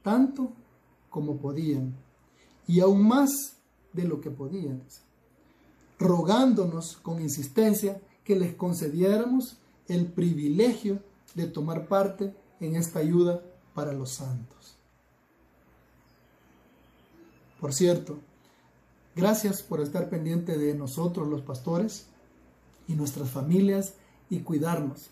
tanto 0.03 0.51
como 1.09 1.37
podían 1.37 1.95
y 2.67 2.79
aún 2.79 3.07
más 3.07 3.31
de 3.91 4.03
lo 4.03 4.21
que 4.21 4.29
podían, 4.29 4.83
rogándonos 5.97 6.97
con 6.97 7.19
insistencia 7.19 7.99
que 8.23 8.35
les 8.35 8.55
concediéramos 8.55 9.57
el 9.87 10.05
privilegio 10.07 10.99
de 11.35 11.47
tomar 11.47 11.87
parte 11.87 12.33
en 12.59 12.75
esta 12.75 12.99
ayuda 12.99 13.41
para 13.73 13.93
los 13.93 14.11
santos. 14.11 14.75
Por 17.59 17.73
cierto, 17.73 18.19
gracias 19.15 19.63
por 19.63 19.81
estar 19.81 20.09
pendiente 20.09 20.57
de 20.57 20.73
nosotros 20.75 21.27
los 21.27 21.41
pastores 21.41 22.07
y 22.87 22.93
nuestras 22.93 23.29
familias 23.29 23.93
y 24.29 24.39
cuidarnos. 24.39 25.09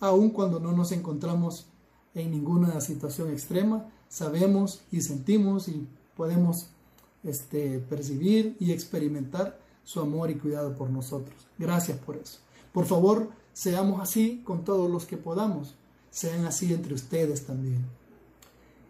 Aun 0.00 0.30
cuando 0.30 0.60
no 0.60 0.72
nos 0.72 0.92
encontramos 0.92 1.66
en 2.14 2.30
ninguna 2.30 2.80
situación 2.80 3.30
extrema, 3.30 3.90
sabemos 4.08 4.82
y 4.90 5.00
sentimos 5.00 5.68
y 5.68 5.88
podemos 6.16 6.68
este, 7.22 7.78
percibir 7.80 8.56
y 8.60 8.72
experimentar 8.72 9.58
su 9.82 10.00
amor 10.00 10.30
y 10.30 10.36
cuidado 10.36 10.76
por 10.76 10.90
nosotros. 10.90 11.34
Gracias 11.58 11.98
por 11.98 12.16
eso. 12.16 12.38
Por 12.74 12.86
favor, 12.86 13.30
seamos 13.52 14.00
así 14.00 14.42
con 14.44 14.64
todos 14.64 14.90
los 14.90 15.06
que 15.06 15.16
podamos. 15.16 15.76
Sean 16.10 16.44
así 16.44 16.74
entre 16.74 16.92
ustedes 16.92 17.46
también. 17.46 17.86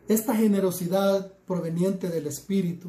Esta 0.08 0.34
generosidad 0.34 1.30
proveniente 1.46 2.08
del 2.08 2.26
Espíritu 2.26 2.88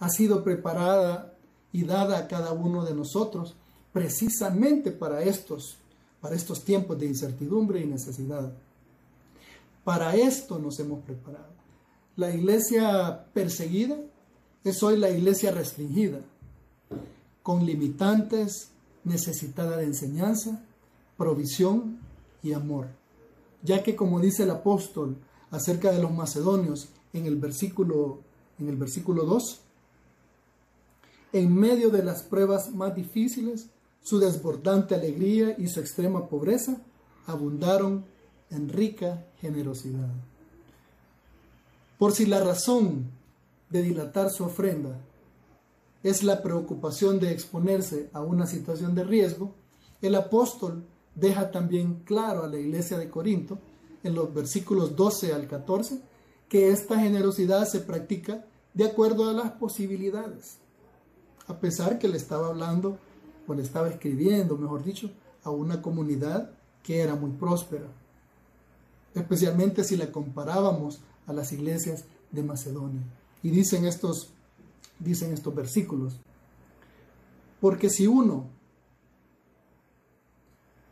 ha 0.00 0.08
sido 0.08 0.42
preparada 0.42 1.34
y 1.72 1.84
dada 1.84 2.16
a 2.18 2.26
cada 2.26 2.52
uno 2.52 2.86
de 2.86 2.94
nosotros 2.94 3.54
precisamente 3.92 4.92
para 4.92 5.22
estos, 5.22 5.76
para 6.22 6.34
estos 6.34 6.64
tiempos 6.64 6.98
de 6.98 7.06
incertidumbre 7.06 7.80
y 7.80 7.86
necesidad. 7.86 8.50
Para 9.84 10.16
esto 10.16 10.58
nos 10.58 10.80
hemos 10.80 11.04
preparado. 11.04 11.52
La 12.16 12.34
iglesia 12.34 13.26
perseguida 13.34 13.96
es 14.64 14.82
hoy 14.82 14.96
la 14.96 15.10
iglesia 15.10 15.50
restringida, 15.50 16.20
con 17.42 17.66
limitantes, 17.66 18.70
necesitada 19.04 19.76
de 19.76 19.84
enseñanza, 19.84 20.64
provisión 21.16 21.98
y 22.42 22.52
amor. 22.52 22.88
Ya 23.62 23.82
que 23.82 23.96
como 23.96 24.20
dice 24.20 24.42
el 24.42 24.50
apóstol 24.50 25.16
acerca 25.50 25.92
de 25.92 26.02
los 26.02 26.12
macedonios 26.12 26.88
en 27.12 27.26
el 27.26 27.36
versículo 27.36 28.20
en 28.58 28.68
el 28.68 28.76
versículo 28.76 29.24
2, 29.24 29.60
en 31.32 31.54
medio 31.54 31.90
de 31.90 32.04
las 32.04 32.22
pruebas 32.22 32.72
más 32.72 32.94
difíciles, 32.94 33.66
su 34.02 34.18
desbordante 34.18 34.94
alegría 34.94 35.56
y 35.58 35.68
su 35.68 35.80
extrema 35.80 36.28
pobreza 36.28 36.76
abundaron 37.26 38.04
en 38.50 38.68
rica 38.68 39.24
generosidad. 39.40 40.08
Por 41.98 42.12
si 42.12 42.26
la 42.26 42.40
razón 42.40 43.10
de 43.70 43.82
dilatar 43.82 44.30
su 44.30 44.44
ofrenda 44.44 45.00
es 46.04 46.22
la 46.22 46.42
preocupación 46.42 47.18
de 47.18 47.32
exponerse 47.32 48.10
a 48.12 48.20
una 48.20 48.46
situación 48.46 48.94
de 48.94 49.04
riesgo, 49.04 49.54
el 50.02 50.14
apóstol 50.14 50.84
deja 51.14 51.50
también 51.50 52.02
claro 52.04 52.44
a 52.44 52.46
la 52.46 52.58
iglesia 52.58 52.98
de 52.98 53.08
Corinto, 53.08 53.58
en 54.02 54.14
los 54.14 54.32
versículos 54.32 54.94
12 54.94 55.32
al 55.32 55.48
14, 55.48 55.98
que 56.48 56.68
esta 56.68 57.00
generosidad 57.00 57.66
se 57.66 57.80
practica 57.80 58.44
de 58.74 58.84
acuerdo 58.84 59.30
a 59.30 59.32
las 59.32 59.52
posibilidades, 59.52 60.58
a 61.46 61.58
pesar 61.58 61.98
que 61.98 62.08
le 62.08 62.18
estaba 62.18 62.48
hablando 62.48 62.98
o 63.48 63.54
le 63.54 63.62
estaba 63.62 63.88
escribiendo, 63.88 64.58
mejor 64.58 64.84
dicho, 64.84 65.10
a 65.42 65.50
una 65.50 65.80
comunidad 65.80 66.50
que 66.82 67.00
era 67.00 67.14
muy 67.14 67.30
próspera, 67.30 67.86
especialmente 69.14 69.84
si 69.84 69.96
la 69.96 70.12
comparábamos 70.12 71.00
a 71.26 71.32
las 71.32 71.50
iglesias 71.52 72.04
de 72.30 72.42
Macedonia. 72.42 73.02
Y 73.42 73.48
dicen 73.50 73.86
estos, 73.86 74.34
dicen 74.98 75.32
estos 75.32 75.54
versículos, 75.54 76.20
porque 77.60 77.90
si 77.90 78.06
uno 78.06 78.46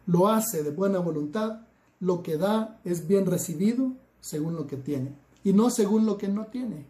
lo 0.06 0.28
hace 0.28 0.62
de 0.62 0.70
buena 0.70 0.98
voluntad, 0.98 1.60
lo 2.00 2.22
que 2.22 2.36
da 2.36 2.80
es 2.84 3.06
bien 3.06 3.26
recibido 3.26 3.92
según 4.20 4.56
lo 4.56 4.66
que 4.66 4.76
tiene 4.76 5.14
y 5.44 5.52
no 5.52 5.70
según 5.70 6.06
lo 6.06 6.18
que 6.18 6.28
no 6.28 6.46
tiene. 6.46 6.86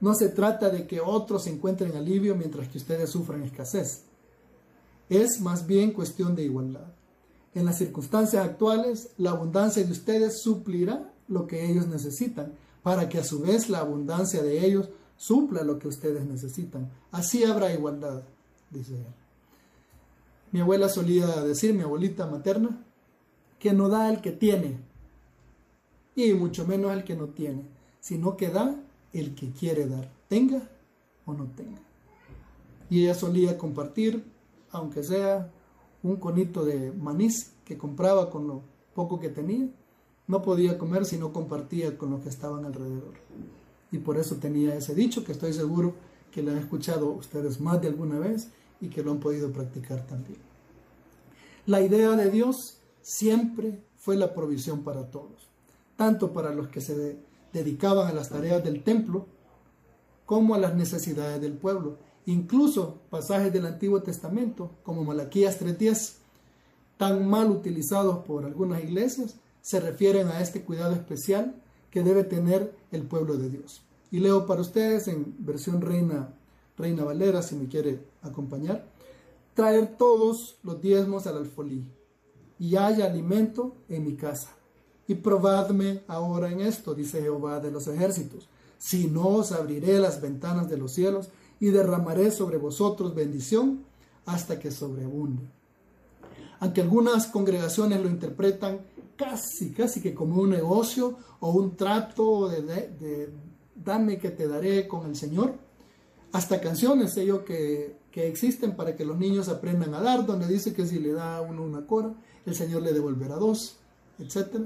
No 0.00 0.14
se 0.14 0.28
trata 0.28 0.68
de 0.68 0.86
que 0.86 1.00
otros 1.00 1.46
encuentren 1.46 1.96
alivio 1.96 2.34
mientras 2.34 2.68
que 2.68 2.78
ustedes 2.78 3.10
sufran 3.10 3.44
escasez. 3.44 4.02
Es 5.08 5.40
más 5.40 5.66
bien 5.66 5.92
cuestión 5.92 6.34
de 6.34 6.42
igualdad. 6.42 6.92
En 7.54 7.64
las 7.64 7.78
circunstancias 7.78 8.44
actuales, 8.44 9.10
la 9.18 9.30
abundancia 9.30 9.84
de 9.84 9.92
ustedes 9.92 10.42
suplirá 10.42 11.12
lo 11.28 11.46
que 11.46 11.70
ellos 11.70 11.86
necesitan, 11.86 12.52
para 12.82 13.08
que 13.08 13.18
a 13.18 13.24
su 13.24 13.40
vez 13.40 13.68
la 13.68 13.78
abundancia 13.78 14.42
de 14.42 14.66
ellos 14.66 14.88
supla 15.22 15.62
lo 15.62 15.78
que 15.78 15.86
ustedes 15.86 16.24
necesitan. 16.26 16.90
Así 17.12 17.44
habrá 17.44 17.72
igualdad, 17.72 18.24
dice 18.70 18.94
él. 18.94 19.06
Mi 20.50 20.58
abuela 20.58 20.88
solía 20.88 21.28
decir, 21.42 21.74
mi 21.74 21.82
abuelita 21.82 22.26
materna, 22.26 22.84
que 23.60 23.72
no 23.72 23.88
da 23.88 24.10
el 24.10 24.20
que 24.20 24.32
tiene, 24.32 24.80
y 26.16 26.34
mucho 26.34 26.66
menos 26.66 26.92
el 26.92 27.04
que 27.04 27.14
no 27.14 27.28
tiene, 27.28 27.62
sino 28.00 28.36
que 28.36 28.48
da 28.48 28.74
el 29.12 29.36
que 29.36 29.52
quiere 29.52 29.86
dar, 29.86 30.10
tenga 30.26 30.68
o 31.24 31.32
no 31.34 31.46
tenga. 31.56 31.80
Y 32.90 33.04
ella 33.04 33.14
solía 33.14 33.56
compartir, 33.56 34.24
aunque 34.72 35.04
sea 35.04 35.52
un 36.02 36.16
conito 36.16 36.64
de 36.64 36.90
manís 36.90 37.52
que 37.64 37.78
compraba 37.78 38.28
con 38.28 38.48
lo 38.48 38.62
poco 38.92 39.20
que 39.20 39.28
tenía, 39.28 39.68
no 40.26 40.42
podía 40.42 40.78
comer 40.78 41.04
si 41.04 41.16
no 41.16 41.32
compartía 41.32 41.96
con 41.96 42.10
los 42.10 42.22
que 42.22 42.28
estaban 42.28 42.64
alrededor. 42.64 43.14
Y 43.92 43.98
por 43.98 44.18
eso 44.18 44.36
tenía 44.36 44.74
ese 44.74 44.94
dicho 44.94 45.22
que 45.22 45.32
estoy 45.32 45.52
seguro 45.52 45.94
que 46.32 46.42
lo 46.42 46.50
han 46.50 46.58
escuchado 46.58 47.12
ustedes 47.12 47.60
más 47.60 47.80
de 47.80 47.88
alguna 47.88 48.18
vez 48.18 48.48
y 48.80 48.88
que 48.88 49.02
lo 49.02 49.12
han 49.12 49.20
podido 49.20 49.52
practicar 49.52 50.06
también. 50.06 50.38
La 51.66 51.80
idea 51.80 52.10
de 52.12 52.30
Dios 52.30 52.78
siempre 53.02 53.78
fue 53.96 54.16
la 54.16 54.34
provisión 54.34 54.82
para 54.82 55.10
todos, 55.10 55.48
tanto 55.96 56.32
para 56.32 56.52
los 56.52 56.68
que 56.68 56.80
se 56.80 57.18
dedicaban 57.52 58.08
a 58.08 58.12
las 58.12 58.30
tareas 58.30 58.64
del 58.64 58.82
templo 58.82 59.26
como 60.26 60.54
a 60.54 60.58
las 60.58 60.74
necesidades 60.74 61.40
del 61.40 61.52
pueblo. 61.52 61.98
Incluso 62.26 62.98
pasajes 63.10 63.52
del 63.52 63.66
Antiguo 63.66 64.02
Testamento, 64.02 64.70
como 64.82 65.04
Malaquías 65.04 65.60
3.10, 65.60 66.14
tan 66.96 67.28
mal 67.28 67.50
utilizados 67.50 68.24
por 68.24 68.44
algunas 68.44 68.82
iglesias, 68.82 69.36
se 69.60 69.78
refieren 69.80 70.28
a 70.28 70.40
este 70.40 70.62
cuidado 70.62 70.94
especial 70.94 71.61
que 71.92 72.02
debe 72.02 72.24
tener 72.24 72.74
el 72.90 73.02
pueblo 73.02 73.36
de 73.36 73.48
Dios. 73.48 73.82
Y 74.10 74.18
leo 74.18 74.46
para 74.46 74.62
ustedes 74.62 75.06
en 75.06 75.36
versión 75.38 75.80
Reina, 75.80 76.34
Reina 76.76 77.04
Valera, 77.04 77.40
si 77.42 77.54
me 77.54 77.68
quiere 77.68 78.00
acompañar 78.22 78.90
traer 79.54 79.96
todos 79.96 80.56
los 80.62 80.80
diezmos 80.80 81.26
al 81.26 81.38
alfolí, 81.38 81.84
y 82.58 82.76
haya 82.76 83.06
alimento 83.06 83.74
en 83.88 84.04
mi 84.04 84.14
casa. 84.14 84.50
Y 85.08 85.16
probadme 85.16 86.02
ahora 86.06 86.50
en 86.50 86.60
esto, 86.60 86.94
dice 86.94 87.20
Jehová 87.20 87.60
de 87.60 87.70
los 87.70 87.88
ejércitos, 87.88 88.48
si 88.78 89.08
no 89.08 89.28
os 89.28 89.52
abriré 89.52 89.98
las 89.98 90.20
ventanas 90.20 90.70
de 90.70 90.76
los 90.76 90.92
cielos 90.92 91.28
y 91.60 91.70
derramaré 91.70 92.30
sobre 92.30 92.56
vosotros 92.56 93.14
bendición 93.14 93.84
hasta 94.26 94.58
que 94.58 94.70
sobreabunde. 94.70 95.42
Aunque 96.60 96.80
algunas 96.80 97.26
congregaciones 97.26 98.00
lo 98.00 98.08
interpretan 98.08 98.80
casi, 99.16 99.72
casi 99.72 100.00
que 100.00 100.14
como 100.14 100.40
un 100.40 100.50
negocio 100.50 101.16
o 101.40 101.50
un 101.52 101.76
trato 101.76 102.48
de, 102.48 103.30
dame 103.74 104.18
que 104.18 104.30
te 104.30 104.48
daré 104.48 104.88
con 104.88 105.06
el 105.06 105.16
Señor, 105.16 105.54
hasta 106.32 106.60
canciones 106.60 107.16
ello 107.16 107.44
que 107.44 108.02
que 108.12 108.28
existen 108.28 108.76
para 108.76 108.94
que 108.94 109.04
los 109.04 109.18
niños 109.18 109.48
aprendan 109.48 109.94
a 109.94 110.00
dar, 110.00 110.26
donde 110.26 110.46
dice 110.46 110.74
que 110.74 110.86
si 110.86 111.00
le 111.00 111.12
da 111.12 111.38
a 111.38 111.40
uno 111.40 111.62
una 111.62 111.86
cora, 111.86 112.14
el 112.44 112.54
Señor 112.54 112.82
le 112.82 112.92
devolverá 112.92 113.36
dos, 113.36 113.78
etc. 114.18 114.56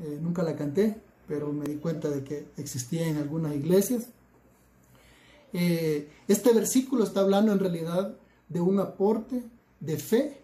Eh, 0.00 0.18
nunca 0.20 0.42
la 0.42 0.56
canté, 0.56 1.00
pero 1.28 1.52
me 1.52 1.64
di 1.64 1.76
cuenta 1.76 2.10
de 2.10 2.24
que 2.24 2.48
existía 2.56 3.06
en 3.06 3.16
algunas 3.16 3.54
iglesias. 3.54 4.08
Eh, 5.52 6.10
este 6.26 6.52
versículo 6.52 7.04
está 7.04 7.20
hablando 7.20 7.52
en 7.52 7.60
realidad 7.60 8.16
de 8.48 8.60
un 8.60 8.80
aporte 8.80 9.44
de 9.78 9.96
fe, 9.96 10.40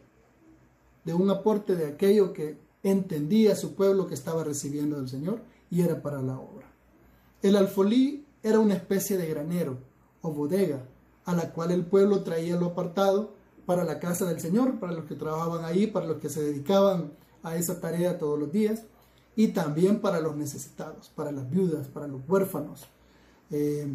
de 1.05 1.13
un 1.13 1.29
aporte 1.31 1.75
de 1.75 1.89
aquello 1.89 2.33
que 2.33 2.57
entendía 2.85 3.57
su 3.57 3.75
pueblo 3.75 4.07
que 4.07 4.15
estaba 4.15 4.45
recibiendo 4.45 4.97
del 4.97 5.09
Señor 5.09 5.41
y 5.71 5.81
era 5.81 6.01
para 6.01 6.23
la 6.23 6.39
obra. 6.39 6.71
El 7.43 7.57
alfolí 7.57 8.25
era 8.43 8.61
una 8.61 8.75
especie 8.75 9.17
de 9.17 9.27
granero 9.27 9.79
o 10.23 10.31
bodega 10.31 10.85
a 11.25 11.35
la 11.35 11.53
cual 11.53 11.71
el 11.73 11.85
pueblo 11.85 12.23
traía 12.23 12.57
lo 12.57 12.67
apartado 12.67 13.33
para 13.67 13.85
la 13.85 13.99
casa 13.99 14.27
del 14.27 14.41
Señor, 14.41 14.79
para 14.79 14.93
los 14.93 15.07
que 15.07 15.15
trabajaban 15.15 15.65
ahí, 15.65 15.87
para 15.87 16.07
los 16.07 16.19
que 16.19 16.29
se 16.29 16.43
dedicaban 16.43 17.13
a 17.43 17.57
esa 17.57 17.81
tarea 17.81 18.19
todos 18.19 18.39
los 18.39 18.53
días, 18.53 18.83
y 19.37 19.49
también 19.49 20.01
para 20.01 20.21
los 20.21 20.37
necesitados, 20.37 21.11
para 21.15 21.33
las 21.33 21.51
viudas, 21.51 21.89
para 21.89 22.07
los 22.07 22.21
huérfanos. 22.29 22.87
Eh, 23.51 23.87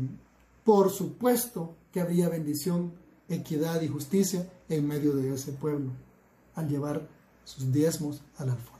por 0.63 0.89
supuesto 0.89 1.75
que 1.91 2.01
había 2.01 2.29
bendición, 2.29 2.93
equidad 3.29 3.81
y 3.81 3.87
justicia 3.87 4.49
en 4.67 4.87
medio 4.87 5.13
de 5.13 5.33
ese 5.33 5.51
pueblo 5.51 5.91
al 6.55 6.67
llevar 6.67 7.07
sus 7.43 7.71
diezmos 7.71 8.21
al 8.37 8.49
alfolí. 8.49 8.78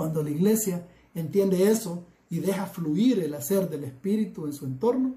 Cuando 0.00 0.22
la 0.22 0.30
iglesia 0.30 0.86
entiende 1.14 1.70
eso 1.70 2.04
y 2.30 2.38
deja 2.38 2.64
fluir 2.64 3.18
el 3.18 3.34
hacer 3.34 3.68
del 3.68 3.84
Espíritu 3.84 4.46
en 4.46 4.54
su 4.54 4.64
entorno, 4.64 5.16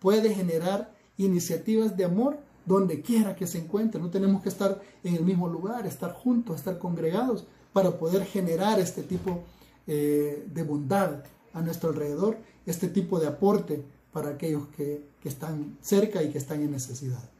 puede 0.00 0.34
generar 0.34 0.92
iniciativas 1.16 1.96
de 1.96 2.04
amor 2.04 2.36
donde 2.66 3.00
quiera 3.00 3.34
que 3.34 3.46
se 3.46 3.56
encuentre. 3.56 3.98
No 3.98 4.10
tenemos 4.10 4.42
que 4.42 4.50
estar 4.50 4.82
en 5.02 5.14
el 5.14 5.24
mismo 5.24 5.48
lugar, 5.48 5.86
estar 5.86 6.12
juntos, 6.12 6.56
estar 6.56 6.76
congregados 6.78 7.46
para 7.72 7.98
poder 7.98 8.26
generar 8.26 8.78
este 8.78 9.02
tipo 9.02 9.44
eh, 9.86 10.44
de 10.46 10.62
bondad 10.62 11.24
a 11.54 11.62
nuestro 11.62 11.88
alrededor, 11.88 12.36
este 12.66 12.88
tipo 12.88 13.18
de 13.18 13.28
aporte 13.28 13.82
para 14.12 14.28
aquellos 14.28 14.68
que, 14.76 15.06
que 15.22 15.30
están 15.30 15.78
cerca 15.80 16.22
y 16.22 16.28
que 16.28 16.36
están 16.36 16.60
en 16.60 16.72
necesidad. 16.72 17.30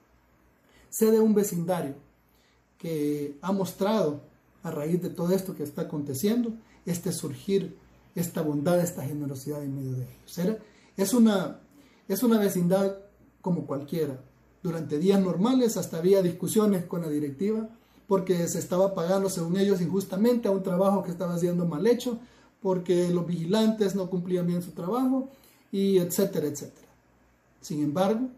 Sé 0.88 1.11
de 1.11 1.21
un 1.21 1.35
vecindario 1.35 1.97
que 2.78 3.37
ha 3.42 3.52
mostrado 3.52 4.23
a 4.62 4.70
raíz 4.70 5.02
de 5.02 5.10
todo 5.10 5.32
esto 5.32 5.54
que 5.54 5.62
está 5.62 5.82
aconteciendo, 5.82 6.52
este 6.86 7.12
surgir, 7.12 7.76
esta 8.14 8.42
bondad, 8.42 8.80
esta 8.80 9.02
generosidad 9.02 9.62
en 9.62 9.76
medio 9.76 9.92
de 9.92 10.04
ellos. 10.04 10.58
Es 10.96 11.14
una, 11.14 11.60
es 12.08 12.22
una 12.22 12.38
vecindad 12.38 12.96
como 13.40 13.66
cualquiera. 13.66 14.20
Durante 14.62 14.98
días 14.98 15.20
normales 15.20 15.76
hasta 15.76 15.98
había 15.98 16.22
discusiones 16.22 16.84
con 16.84 17.02
la 17.02 17.08
directiva 17.08 17.68
porque 18.08 18.48
se 18.48 18.58
estaba 18.58 18.94
pagando, 18.94 19.28
según 19.28 19.58
ellos, 19.58 19.82
injustamente 19.82 20.48
a 20.48 20.50
un 20.50 20.62
trabajo 20.62 21.02
que 21.02 21.10
estaba 21.10 21.38
siendo 21.38 21.66
mal 21.66 21.86
hecho, 21.86 22.18
porque 22.62 23.10
los 23.10 23.26
vigilantes 23.26 23.94
no 23.94 24.08
cumplían 24.08 24.46
bien 24.46 24.62
su 24.62 24.70
trabajo, 24.70 25.28
y 25.70 25.98
etcétera, 25.98 26.46
etcétera. 26.46 26.88
Sin 27.60 27.82
embargo, 27.82 28.28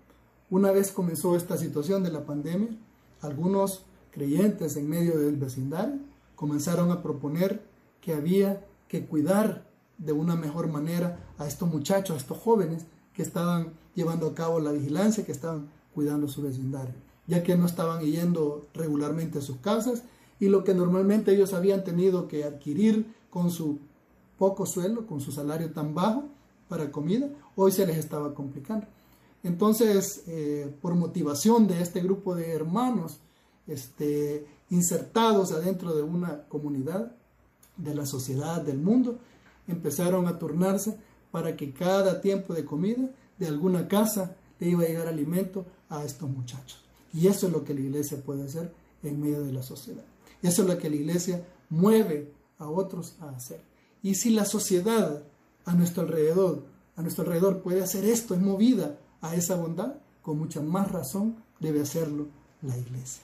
una 0.50 0.72
vez 0.72 0.90
comenzó 0.90 1.36
esta 1.36 1.56
situación 1.56 2.02
de 2.02 2.10
la 2.10 2.24
pandemia, 2.24 2.76
algunos 3.20 3.84
creyentes 4.10 4.76
en 4.76 4.88
medio 4.88 5.16
del 5.16 5.36
vecindario 5.36 6.00
comenzaron 6.40 6.90
a 6.90 7.02
proponer 7.02 7.60
que 8.00 8.14
había 8.14 8.66
que 8.88 9.04
cuidar 9.04 9.66
de 9.98 10.14
una 10.14 10.36
mejor 10.36 10.68
manera 10.68 11.34
a 11.36 11.46
estos 11.46 11.68
muchachos, 11.68 12.16
a 12.16 12.18
estos 12.18 12.38
jóvenes 12.38 12.86
que 13.12 13.20
estaban 13.20 13.74
llevando 13.94 14.26
a 14.26 14.34
cabo 14.34 14.58
la 14.58 14.72
vigilancia, 14.72 15.26
que 15.26 15.32
estaban 15.32 15.68
cuidando 15.94 16.28
su 16.28 16.40
vecindario, 16.40 16.94
ya 17.26 17.42
que 17.42 17.58
no 17.58 17.66
estaban 17.66 18.00
yendo 18.00 18.64
regularmente 18.72 19.40
a 19.40 19.42
sus 19.42 19.58
casas 19.58 20.02
y 20.38 20.48
lo 20.48 20.64
que 20.64 20.72
normalmente 20.72 21.34
ellos 21.34 21.52
habían 21.52 21.84
tenido 21.84 22.26
que 22.26 22.44
adquirir 22.44 23.14
con 23.28 23.50
su 23.50 23.78
poco 24.38 24.64
sueldo, 24.64 25.06
con 25.06 25.20
su 25.20 25.32
salario 25.32 25.72
tan 25.72 25.94
bajo 25.94 26.24
para 26.70 26.90
comida, 26.90 27.28
hoy 27.54 27.70
se 27.70 27.84
les 27.84 27.98
estaba 27.98 28.34
complicando. 28.34 28.86
Entonces, 29.42 30.22
eh, 30.26 30.74
por 30.80 30.94
motivación 30.94 31.66
de 31.66 31.82
este 31.82 32.00
grupo 32.00 32.34
de 32.34 32.52
hermanos, 32.52 33.20
este, 33.66 34.46
insertados 34.70 35.52
adentro 35.52 35.94
de 35.94 36.02
una 36.02 36.44
comunidad, 36.48 37.12
de 37.76 37.94
la 37.94 38.06
sociedad, 38.06 38.60
del 38.60 38.78
mundo, 38.78 39.18
empezaron 39.66 40.26
a 40.26 40.38
turnarse 40.38 40.98
para 41.30 41.56
que 41.56 41.72
cada 41.72 42.20
tiempo 42.20 42.54
de 42.54 42.64
comida 42.64 43.10
de 43.38 43.46
alguna 43.46 43.88
casa 43.88 44.36
le 44.58 44.68
iba 44.68 44.84
a 44.84 44.86
llegar 44.86 45.08
alimento 45.08 45.64
a 45.88 46.04
estos 46.04 46.28
muchachos. 46.28 46.84
Y 47.12 47.26
eso 47.26 47.46
es 47.46 47.52
lo 47.52 47.64
que 47.64 47.74
la 47.74 47.80
iglesia 47.80 48.22
puede 48.22 48.44
hacer 48.44 48.72
en 49.02 49.20
medio 49.20 49.42
de 49.42 49.52
la 49.52 49.62
sociedad. 49.62 50.04
Eso 50.42 50.62
es 50.62 50.68
lo 50.68 50.78
que 50.78 50.90
la 50.90 50.96
iglesia 50.96 51.44
mueve 51.70 52.32
a 52.58 52.68
otros 52.68 53.16
a 53.20 53.30
hacer. 53.30 53.62
Y 54.02 54.14
si 54.14 54.30
la 54.30 54.44
sociedad 54.44 55.22
a 55.64 55.74
nuestro 55.74 56.02
alrededor, 56.02 56.64
a 56.96 57.02
nuestro 57.02 57.24
alrededor 57.24 57.62
puede 57.62 57.82
hacer 57.82 58.04
esto, 58.04 58.34
es 58.34 58.40
movida 58.40 58.98
a 59.20 59.34
esa 59.34 59.56
bondad, 59.56 59.94
con 60.22 60.38
mucha 60.38 60.60
más 60.60 60.90
razón 60.90 61.36
debe 61.58 61.80
hacerlo 61.82 62.28
la 62.62 62.76
iglesia. 62.76 63.22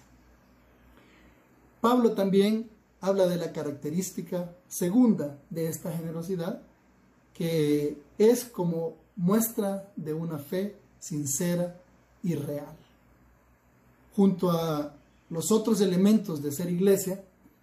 Pablo 1.86 2.14
también 2.14 2.68
habla 3.00 3.28
de 3.28 3.36
la 3.36 3.52
característica 3.52 4.50
segunda 4.66 5.38
de 5.50 5.68
esta 5.68 5.96
generosidad, 5.96 6.60
que 7.32 7.96
es 8.18 8.44
como 8.44 8.94
muestra 9.14 9.88
de 9.94 10.12
una 10.12 10.38
fe 10.38 10.74
sincera 10.98 11.80
y 12.24 12.34
real. 12.34 12.76
Junto 14.16 14.50
a 14.50 14.96
los 15.30 15.52
otros 15.52 15.80
elementos 15.80 16.42
de 16.42 16.50
ser 16.50 16.72
iglesia, 16.72 17.22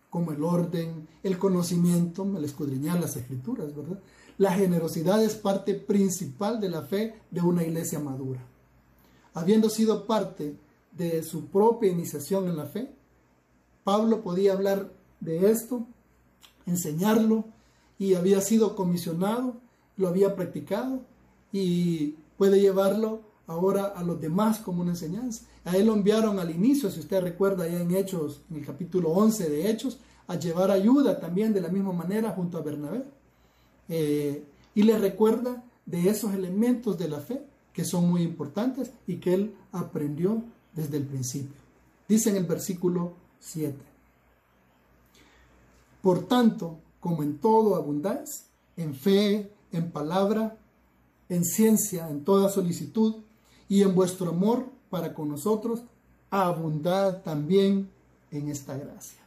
como 0.09 0.31
el 0.31 0.41
orden, 0.41 1.05
el 1.21 1.37
conocimiento, 1.37 2.23
el 2.37 2.45
escudriñar 2.45 3.01
las 3.01 3.17
escrituras. 3.17 3.73
La 4.37 4.53
generosidad 4.53 5.21
es 5.21 5.35
parte 5.35 5.73
principal 5.73 6.61
de 6.61 6.69
la 6.69 6.83
fe 6.83 7.19
de 7.29 7.41
una 7.41 7.63
iglesia 7.63 7.99
madura. 7.99 8.39
Habiendo 9.33 9.69
sido 9.69 10.05
parte 10.07 10.55
de 10.93 11.23
su 11.23 11.47
propia 11.47 11.91
iniciación 11.91 12.47
en 12.47 12.55
la 12.55 12.67
fe, 12.67 12.89
Pablo 13.84 14.22
podía 14.22 14.54
hablar 14.54 14.91
de 15.19 15.52
esto, 15.52 15.86
enseñarlo, 16.65 17.46
y 18.00 18.15
había 18.15 18.41
sido 18.41 18.76
comisionado, 18.76 19.56
lo 19.98 20.08
había 20.08 20.36
practicado 20.36 21.02
y 21.52 22.15
puede 22.38 22.60
llevarlo 22.60 23.22
ahora 23.48 23.86
a 23.86 24.04
los 24.04 24.19
demás 24.19 24.60
como 24.60 24.82
una 24.82 24.91
enseñanza. 24.91 25.46
A 25.65 25.78
él 25.78 25.88
lo 25.88 25.93
enviaron 25.93 26.39
al 26.39 26.50
inicio, 26.50 26.89
si 26.89 27.00
usted 27.00 27.22
recuerda 27.22 27.67
ya 27.67 27.80
en 27.80 27.96
Hechos, 27.96 28.41
en 28.50 28.58
el 28.58 28.65
capítulo 28.65 29.10
11 29.12 29.50
de 29.50 29.69
Hechos, 29.69 30.00
a 30.28 30.36
llevar 30.36 30.72
ayuda 30.72 31.19
también 31.19 31.54
de 31.54 31.62
la 31.62 31.69
misma 31.69 31.93
manera 31.93 32.32
junto 32.32 32.58
a 32.58 32.62
Bernabé. 32.62 33.04
Eh, 33.89 34.43
y 34.76 34.84
le 34.84 34.98
recuerda 34.98 35.63
de 35.86 36.10
esos 36.10 36.34
elementos 36.34 36.98
de 36.98 37.10
la 37.10 37.19
fe 37.19 37.46
que 37.74 37.84
son 37.84 38.10
muy 38.10 38.22
importantes 38.22 38.91
y 39.08 39.17
que 39.17 39.34
él 39.34 39.56
aprendió 39.72 40.41
desde 40.74 40.98
el 40.98 41.06
principio. 41.06 41.56
Dice 42.08 42.30
en 42.30 42.38
el 42.38 42.46
versículo 42.46 43.13
7. 43.43 43.75
Por 46.01 46.27
tanto, 46.27 46.77
como 46.99 47.23
en 47.23 47.38
todo 47.38 47.75
abundáis, 47.75 48.45
en 48.77 48.95
fe, 48.95 49.51
en 49.71 49.91
palabra, 49.91 50.58
en 51.29 51.43
ciencia, 51.43 52.10
en 52.10 52.23
toda 52.23 52.49
solicitud, 52.49 53.15
y 53.69 53.82
en 53.82 53.95
vuestro 53.95 54.29
amor 54.29 54.65
para 54.89 55.13
con 55.13 55.29
nosotros, 55.29 55.82
abundad 56.29 57.21
también 57.23 57.89
en 58.32 58.49
esta 58.49 58.77
gracia. 58.77 59.19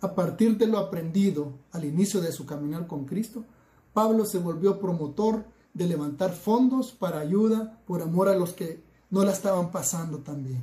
A 0.00 0.14
partir 0.14 0.56
de 0.56 0.66
lo 0.66 0.78
aprendido 0.78 1.52
al 1.72 1.84
inicio 1.84 2.20
de 2.20 2.32
su 2.32 2.46
caminar 2.46 2.86
con 2.86 3.04
Cristo, 3.04 3.44
Pablo 3.92 4.24
se 4.24 4.38
volvió 4.38 4.78
promotor 4.78 5.44
de 5.74 5.86
levantar 5.86 6.32
fondos 6.32 6.92
para 6.92 7.20
ayuda 7.20 7.78
por 7.86 8.02
amor 8.02 8.28
a 8.28 8.36
los 8.36 8.52
que 8.52 8.80
no 9.10 9.24
la 9.24 9.32
estaban 9.32 9.70
pasando 9.70 10.18
tan 10.18 10.44
bien. 10.44 10.62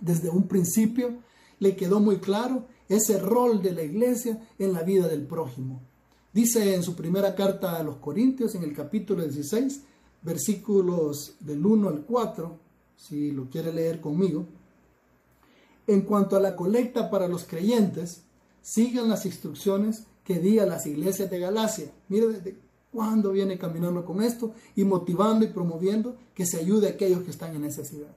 Desde 0.00 0.28
un 0.28 0.48
principio 0.48 1.14
le 1.60 1.76
quedó 1.76 2.00
muy 2.00 2.18
claro 2.18 2.66
ese 2.88 3.18
rol 3.18 3.62
de 3.62 3.72
la 3.72 3.82
iglesia 3.82 4.40
en 4.58 4.72
la 4.72 4.82
vida 4.82 5.08
del 5.08 5.26
prójimo. 5.26 5.82
Dice 6.32 6.74
en 6.74 6.82
su 6.82 6.94
primera 6.94 7.34
carta 7.34 7.76
a 7.76 7.82
los 7.82 7.96
Corintios, 7.96 8.54
en 8.54 8.62
el 8.62 8.74
capítulo 8.74 9.22
16, 9.22 9.82
versículos 10.22 11.34
del 11.40 11.64
1 11.64 11.88
al 11.88 12.02
4, 12.02 12.58
si 12.96 13.30
lo 13.30 13.48
quiere 13.48 13.72
leer 13.72 14.00
conmigo, 14.00 14.46
en 15.86 16.02
cuanto 16.02 16.36
a 16.36 16.40
la 16.40 16.54
colecta 16.54 17.10
para 17.10 17.28
los 17.28 17.44
creyentes, 17.44 18.22
sigan 18.60 19.08
las 19.08 19.24
instrucciones 19.24 20.04
que 20.24 20.38
di 20.38 20.58
a 20.58 20.66
las 20.66 20.86
iglesias 20.86 21.30
de 21.30 21.38
Galacia. 21.38 21.90
Mire 22.08 22.28
desde 22.28 22.58
cuándo 22.92 23.32
viene 23.32 23.58
caminando 23.58 24.04
con 24.04 24.22
esto 24.22 24.52
y 24.76 24.84
motivando 24.84 25.44
y 25.44 25.48
promoviendo 25.48 26.16
que 26.34 26.44
se 26.44 26.58
ayude 26.58 26.88
a 26.88 26.90
aquellos 26.90 27.22
que 27.22 27.30
están 27.30 27.54
en 27.54 27.62
necesidad. 27.62 28.14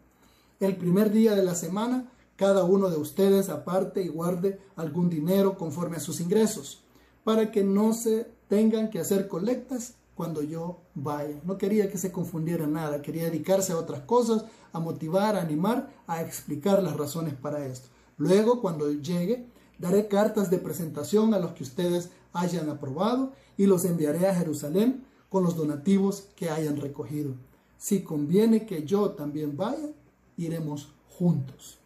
El 0.59 0.75
primer 0.75 1.11
día 1.11 1.33
de 1.35 1.43
la 1.43 1.55
semana, 1.55 2.11
cada 2.41 2.63
uno 2.63 2.89
de 2.89 2.97
ustedes 2.97 3.49
aparte 3.49 4.01
y 4.01 4.07
guarde 4.07 4.59
algún 4.75 5.11
dinero 5.11 5.59
conforme 5.59 5.97
a 5.97 5.99
sus 5.99 6.19
ingresos, 6.19 6.83
para 7.23 7.51
que 7.51 7.63
no 7.63 7.93
se 7.93 8.31
tengan 8.47 8.89
que 8.89 8.97
hacer 8.97 9.27
colectas 9.27 9.93
cuando 10.15 10.41
yo 10.41 10.79
vaya. 10.95 11.39
No 11.43 11.59
quería 11.59 11.91
que 11.91 11.99
se 11.99 12.11
confundiera 12.11 12.65
nada, 12.65 13.03
quería 13.03 13.25
dedicarse 13.25 13.73
a 13.73 13.77
otras 13.77 14.01
cosas, 14.05 14.45
a 14.73 14.79
motivar, 14.79 15.35
a 15.35 15.41
animar, 15.43 15.93
a 16.07 16.23
explicar 16.23 16.81
las 16.81 16.97
razones 16.97 17.35
para 17.35 17.63
esto. 17.67 17.89
Luego, 18.17 18.59
cuando 18.59 18.91
llegue, 18.91 19.45
daré 19.77 20.07
cartas 20.07 20.49
de 20.49 20.57
presentación 20.57 21.35
a 21.35 21.39
los 21.39 21.51
que 21.51 21.61
ustedes 21.61 22.09
hayan 22.33 22.71
aprobado 22.71 23.33
y 23.55 23.67
los 23.67 23.85
enviaré 23.85 24.27
a 24.27 24.33
Jerusalén 24.33 25.05
con 25.29 25.43
los 25.43 25.55
donativos 25.55 26.29
que 26.35 26.49
hayan 26.49 26.77
recogido. 26.77 27.35
Si 27.77 28.01
conviene 28.01 28.65
que 28.65 28.83
yo 28.83 29.11
también 29.11 29.55
vaya, 29.55 29.91
iremos 30.37 30.91
juntos. 31.07 31.80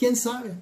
¿Quién 0.00 0.16
sabe? 0.16 0.54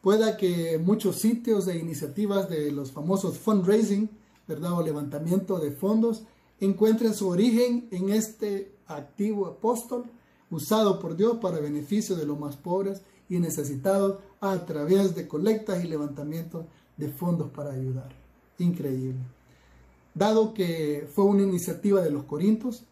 Pueda 0.00 0.36
que 0.36 0.78
muchos 0.78 1.16
sitios 1.16 1.66
e 1.66 1.76
iniciativas 1.76 2.48
de 2.48 2.70
los 2.70 2.92
famosos 2.92 3.36
fundraising 3.36 4.08
¿verdad? 4.46 4.74
o 4.74 4.82
levantamiento 4.82 5.58
de 5.58 5.72
fondos, 5.72 6.22
encuentren 6.60 7.12
su 7.12 7.26
origen 7.26 7.88
en 7.90 8.10
este 8.10 8.76
activo 8.86 9.46
apóstol 9.46 10.04
usado 10.52 11.00
por 11.00 11.16
Dios 11.16 11.38
para 11.38 11.58
beneficio 11.58 12.14
de 12.14 12.26
los 12.26 12.38
más 12.38 12.56
pobres 12.56 13.02
y 13.28 13.40
necesitados 13.40 14.20
a 14.40 14.64
través 14.66 15.16
de 15.16 15.26
colectas 15.26 15.84
y 15.84 15.88
levantamientos 15.88 16.66
de 16.96 17.08
fondos 17.08 17.50
para 17.50 17.72
ayudar. 17.72 18.14
Increíble. 18.60 19.18
Dado 20.14 20.54
que 20.54 21.08
fue 21.12 21.24
una 21.24 21.42
iniciativa 21.42 22.02
de 22.02 22.12
los 22.12 22.22
Corintios, 22.22 22.84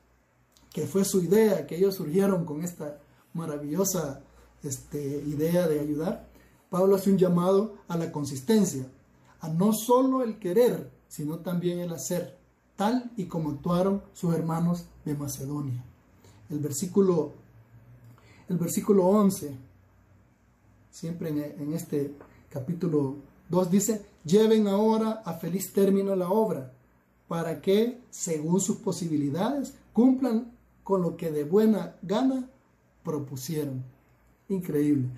que 0.73 0.89
fue 0.89 1.05
su 1.05 1.23
idea, 1.23 1.69
que 1.69 1.77
ellos 1.77 1.95
surgieron 1.95 2.45
con 2.45 2.65
esta 2.65 2.99
maravillosa 3.33 4.25
este, 4.65 5.23
idea 5.27 5.69
de 5.69 5.81
ayudar, 5.81 6.27
Pablo 6.71 6.97
hace 6.97 7.11
un 7.11 7.19
llamado 7.19 7.77
a 7.87 7.97
la 7.97 8.11
consistencia, 8.11 8.87
a 9.41 9.49
no 9.49 9.73
solo 9.73 10.23
el 10.23 10.39
querer, 10.39 10.91
sino 11.09 11.39
también 11.39 11.79
el 11.79 11.93
hacer, 11.93 12.37
tal 12.77 13.13
y 13.17 13.27
como 13.27 13.51
actuaron 13.51 14.03
sus 14.13 14.35
hermanos 14.35 14.87
de 15.05 15.15
Macedonia. 15.15 15.85
El 16.51 16.59
versículo, 16.59 17.33
el 18.49 18.59
versículo 18.59 19.07
11, 19.07 19.57
siempre 20.91 21.29
en, 21.29 21.73
este 21.73 22.15
capítulo 22.51 23.17
2 23.51 23.71
dice, 23.71 24.05
lleven 24.25 24.67
ahora 24.67 25.23
a 25.25 25.35
feliz 25.35 25.73
término 25.73 26.17
la 26.17 26.31
obra 26.31 26.73
para 27.29 27.61
que, 27.61 28.01
según 28.11 28.61
sus 28.61 28.79
posibilidades, 28.79 29.75
cumplan 29.93 30.53
con 30.83 31.03
lo 31.03 31.17
que 31.17 31.31
de 31.31 31.45
buena 31.45 31.97
gana 32.03 32.49
propusieron. 33.03 33.94
Increíble. 34.49 35.09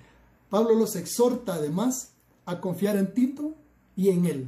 Pablo 0.49 0.75
los 0.75 0.95
exhorta 0.95 1.55
además 1.55 2.11
a 2.45 2.61
confiar 2.61 2.95
en 2.95 3.13
Tito 3.13 3.53
y 3.95 4.09
en 4.09 4.25
él, 4.25 4.47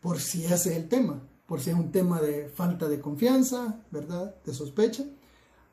por 0.00 0.18
si 0.18 0.44
ese 0.44 0.70
es 0.72 0.76
el 0.76 0.88
tema, 0.88 1.20
por 1.46 1.60
si 1.60 1.70
es 1.70 1.76
un 1.76 1.92
tema 1.92 2.20
de 2.20 2.48
falta 2.48 2.88
de 2.88 3.00
confianza, 3.00 3.80
¿verdad? 3.90 4.34
De 4.44 4.52
sospecha, 4.52 5.04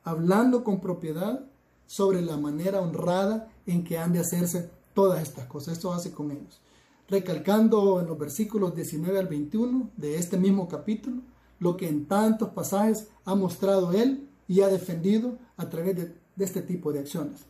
hablando 0.04 0.62
con 0.62 0.80
propiedad 0.80 1.44
sobre 1.86 2.22
la 2.22 2.36
manera 2.36 2.80
honrada 2.80 3.48
en 3.66 3.82
que 3.82 3.98
han 3.98 4.12
de 4.12 4.20
hacerse 4.20 4.70
todas 4.94 5.22
estas 5.22 5.46
cosas. 5.46 5.74
Esto 5.74 5.92
hace 5.92 6.12
con 6.12 6.30
ellos. 6.30 6.60
Recalcando 7.08 8.00
en 8.00 8.06
los 8.06 8.18
versículos 8.18 8.76
19 8.76 9.18
al 9.18 9.26
21 9.26 9.90
de 9.96 10.16
este 10.16 10.38
mismo 10.38 10.68
capítulo, 10.68 11.22
lo 11.58 11.76
que 11.76 11.88
en 11.88 12.06
tantos 12.06 12.50
pasajes 12.50 13.08
ha 13.24 13.34
mostrado 13.34 13.92
él 13.92 14.28
y 14.46 14.62
ha 14.62 14.68
defendido 14.68 15.38
a 15.56 15.68
través 15.68 15.96
de, 15.96 16.14
este 16.38 16.62
tipo 16.62 16.92
de 16.92 17.00
acciones. 17.00 17.40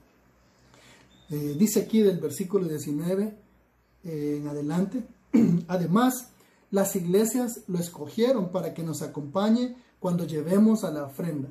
Eh, 1.31 1.55
dice 1.57 1.81
aquí 1.81 2.01
del 2.01 2.19
versículo 2.19 2.67
19 2.67 3.39
eh, 4.03 4.37
en 4.41 4.49
adelante, 4.49 5.05
además, 5.69 6.31
las 6.73 6.97
iglesias 6.97 7.63
lo 7.69 7.79
escogieron 7.79 8.51
para 8.51 8.75
que 8.75 8.83
nos 8.83 9.01
acompañe 9.03 9.77
cuando 10.01 10.27
llevemos 10.27 10.83
a 10.83 10.91
la 10.91 11.05
ofrenda, 11.05 11.49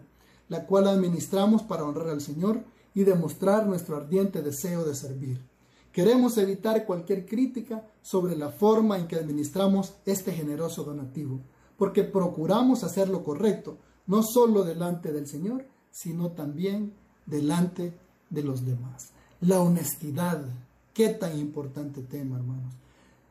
la 0.49 0.65
cual 0.65 0.87
administramos 0.87 1.63
para 1.63 1.85
honrar 1.85 2.09
al 2.09 2.19
Señor 2.19 2.63
y 2.93 3.03
demostrar 3.05 3.67
nuestro 3.67 3.95
ardiente 3.95 4.41
deseo 4.41 4.83
de 4.83 4.95
servir. 4.95 5.39
Queremos 5.93 6.37
evitar 6.37 6.85
cualquier 6.85 7.25
crítica 7.25 7.87
sobre 8.01 8.35
la 8.35 8.49
forma 8.49 8.97
en 8.97 9.07
que 9.07 9.15
administramos 9.15 9.93
este 10.05 10.33
generoso 10.33 10.83
donativo, 10.83 11.39
porque 11.77 12.03
procuramos 12.03 12.83
hacer 12.83 13.07
lo 13.07 13.23
correcto, 13.23 13.77
no 14.07 14.23
solo 14.23 14.63
delante 14.63 15.13
del 15.13 15.27
Señor, 15.27 15.65
sino 15.91 16.31
también 16.31 16.93
delante 17.25 17.93
de 18.29 18.43
los 18.43 18.65
demás. 18.65 19.13
La 19.41 19.61
honestidad, 19.61 20.43
qué 20.93 21.09
tan 21.09 21.37
importante 21.39 22.01
tema, 22.01 22.35
hermanos. 22.37 22.73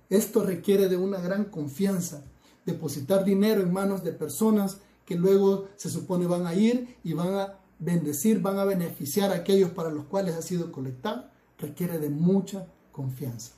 Esto 0.09 0.43
requiere 0.43 0.89
de 0.89 0.97
una 0.97 1.21
gran 1.21 1.45
confianza, 1.45 2.23
depositar 2.65 3.27
dinero 3.27 3.61
en 3.61 3.73
manos 3.73 4.03
de 4.03 4.13
personas 4.13 4.79
que 5.05 5.17
luego 5.17 5.69
se 5.77 5.91
supone 5.91 6.27
van 6.27 6.47
a 6.47 6.55
ir 6.55 6.97
y 7.05 7.13
van 7.13 7.35
a 7.35 7.59
bendecir, 7.79 8.41
van 8.41 8.59
a 8.59 8.65
beneficiar 8.65 9.33
a 9.33 9.37
aquellos 9.37 9.71
para 9.71 9.91
los 9.91 10.07
cuales 10.07 10.35
ha 10.35 10.41
sido 10.41 10.73
colectado, 10.73 11.27
requiere 11.59 11.99
de 11.99 12.09
mucha 12.09 12.67
confianza. 12.91 13.53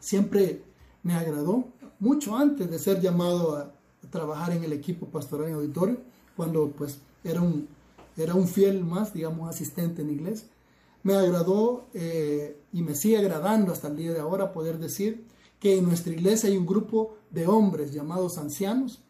Siempre 0.00 0.64
me 1.04 1.14
agradó, 1.14 1.68
mucho 2.00 2.36
antes 2.36 2.68
de 2.68 2.80
ser 2.80 3.00
llamado 3.00 3.56
a, 3.56 3.72
trabajar 4.10 4.52
en 4.52 4.62
el 4.62 4.72
equipo 4.72 5.06
pastoral 5.06 5.48
en 5.48 5.54
auditorio, 5.54 5.98
cuando 6.36 6.70
pues 6.70 7.00
era 7.24 7.40
un, 7.40 7.66
era 8.16 8.34
un 8.34 8.46
fiel 8.46 8.84
más, 8.84 9.12
digamos, 9.12 9.50
asistente 9.50 10.02
en 10.02 10.10
inglés, 10.10 10.46
me 11.06 11.14
agradó 11.14 11.86
eh, 11.94 12.58
y 12.72 12.82
me 12.82 12.96
sigue 12.96 13.18
agradando 13.18 13.70
hasta 13.70 13.86
el 13.86 13.96
día 13.96 14.12
de 14.12 14.18
ahora 14.18 14.52
poder 14.52 14.80
decir 14.80 15.24
que 15.60 15.78
en 15.78 15.84
nuestra 15.84 16.12
iglesia 16.12 16.48
hay 16.48 16.56
un 16.56 16.66
grupo 16.66 17.14
de 17.30 17.46
hombres 17.46 17.92
llamados 17.92 18.38
ancianos 18.38 19.04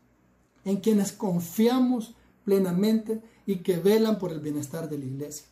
en 0.66 0.76
quienes 0.80 1.12
confiamos 1.12 2.14
plenamente 2.44 3.22
y 3.46 3.60
que 3.60 3.78
velan 3.78 4.18
por 4.18 4.30
el 4.30 4.40
bienestar 4.40 4.90
de 4.90 4.98
la 4.98 5.06
iglesia. 5.06 5.46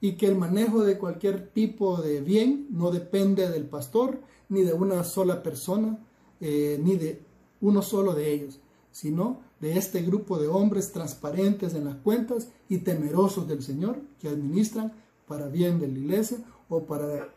Y 0.00 0.14
que 0.14 0.26
el 0.26 0.34
manejo 0.34 0.82
de 0.82 0.98
cualquier 0.98 1.50
tipo 1.50 2.02
de 2.02 2.20
bien 2.20 2.66
no 2.70 2.90
depende 2.90 3.48
del 3.48 3.66
pastor, 3.66 4.20
ni 4.48 4.62
de 4.62 4.72
una 4.72 5.04
sola 5.04 5.44
persona, 5.44 5.96
eh, 6.40 6.76
ni 6.82 6.96
de 6.96 7.22
uno 7.60 7.82
solo 7.82 8.14
de 8.14 8.32
ellos, 8.32 8.58
sino 8.90 9.42
de 9.60 9.78
este 9.78 10.02
grupo 10.02 10.40
de 10.40 10.48
hombres 10.48 10.90
transparentes 10.90 11.72
en 11.74 11.84
las 11.84 11.94
cuentas 11.94 12.48
y 12.68 12.78
temerosos 12.78 13.46
del 13.46 13.62
Señor 13.62 14.02
que 14.18 14.28
administran 14.28 15.03
para 15.26 15.48
bien 15.48 15.78
de 15.80 15.88
la 15.88 15.98
iglesia 15.98 16.38
o 16.68 16.84
para 16.84 17.28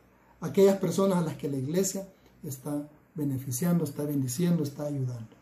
aquellas 0.41 0.78
personas 0.78 1.19
a 1.19 1.21
las 1.21 1.38
que 1.38 1.50
la 1.50 1.58
iglesia 1.58 2.08
está 2.43 2.88
beneficiando, 3.15 3.84
está 3.84 4.04
bendiciendo, 4.04 4.63
está 4.63 4.86
ayudando. 4.86 5.36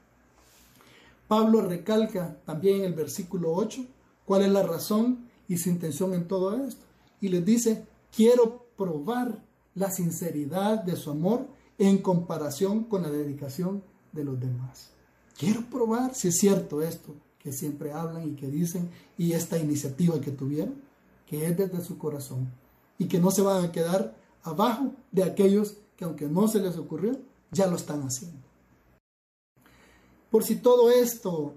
Pablo 1.28 1.62
recalca 1.62 2.38
también 2.46 2.80
en 2.80 2.86
el 2.86 2.94
versículo 2.94 3.54
8 3.54 3.86
cuál 4.26 4.44
es 4.44 4.52
la 4.52 4.64
razón 4.64 5.28
y 5.48 5.58
su 5.58 5.70
intención 5.70 6.14
en 6.14 6.28
todo 6.28 6.56
esto. 6.66 6.82
Y 7.22 7.30
les 7.30 7.46
dice, 7.46 7.86
quiero 8.16 8.66
probar 8.78 9.44
la 9.74 9.92
sinceridad 9.92 10.84
de 10.84 10.96
su 10.96 11.12
amor 11.12 11.48
en 11.78 11.98
comparación 12.00 12.86
con 12.86 13.04
la 13.04 13.10
dedicación 13.10 13.84
de 14.12 14.24
los 14.24 14.40
demás. 14.40 14.92
Quiero 15.38 15.62
probar 15.70 16.16
si 16.16 16.30
es 16.30 16.38
cierto 16.38 16.82
esto 16.82 17.14
que 17.40 17.52
siempre 17.52 17.92
hablan 17.92 18.28
y 18.28 18.36
que 18.36 18.48
dicen 18.48 18.90
y 19.18 19.34
esta 19.34 19.58
iniciativa 19.58 20.20
que 20.22 20.32
tuvieron, 20.32 20.82
que 21.26 21.46
es 21.46 21.58
desde 21.58 21.82
su 21.82 21.98
corazón 21.98 22.52
y 22.98 23.08
que 23.08 23.20
no 23.20 23.32
se 23.32 23.42
van 23.42 23.66
a 23.66 23.72
quedar 23.72 24.16
abajo 24.44 24.94
de 25.12 25.24
aquellos 25.24 25.78
que 25.98 26.06
aunque 26.06 26.28
no 26.28 26.48
se 26.48 26.60
les 26.60 26.78
ocurrió, 26.78 27.18
ya 27.52 27.68
lo 27.68 27.76
están 27.76 28.02
haciendo. 28.04 28.40
Por 30.30 30.44
si 30.44 30.58
todo 30.58 30.92
esto 30.92 31.54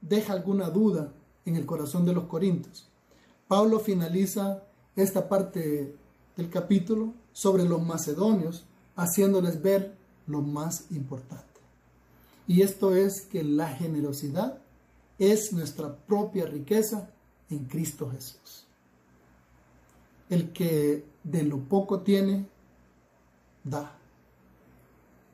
deja 0.00 0.32
alguna 0.32 0.70
duda 0.70 1.12
en 1.44 1.56
el 1.56 1.66
corazón 1.66 2.04
de 2.04 2.12
los 2.12 2.24
corintios. 2.24 2.88
Pablo 3.48 3.78
finaliza 3.80 4.62
esta 4.96 5.28
parte 5.28 5.94
del 6.36 6.50
capítulo 6.50 7.12
sobre 7.32 7.64
los 7.64 7.84
macedonios, 7.84 8.64
haciéndoles 8.96 9.62
ver 9.62 9.94
lo 10.26 10.40
más 10.42 10.90
importante. 10.90 11.44
Y 12.48 12.62
esto 12.62 12.94
es 12.94 13.22
que 13.22 13.44
la 13.44 13.68
generosidad 13.68 14.58
es 15.18 15.52
nuestra 15.52 15.96
propia 15.96 16.46
riqueza 16.46 17.10
en 17.50 17.64
Cristo 17.64 18.10
Jesús. 18.10 18.66
El 20.28 20.52
que 20.52 21.04
de 21.22 21.42
lo 21.42 21.58
poco 21.58 22.00
tiene, 22.00 22.46
da. 23.64 23.96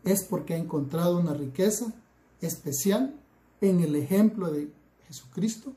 Es 0.05 0.25
porque 0.25 0.55
ha 0.55 0.59
encontrado 0.59 1.19
una 1.19 1.35
riqueza 1.35 1.93
especial 2.41 3.15
en 3.61 3.81
el 3.81 3.95
ejemplo 3.95 4.51
de 4.51 4.71
Jesucristo 5.07 5.73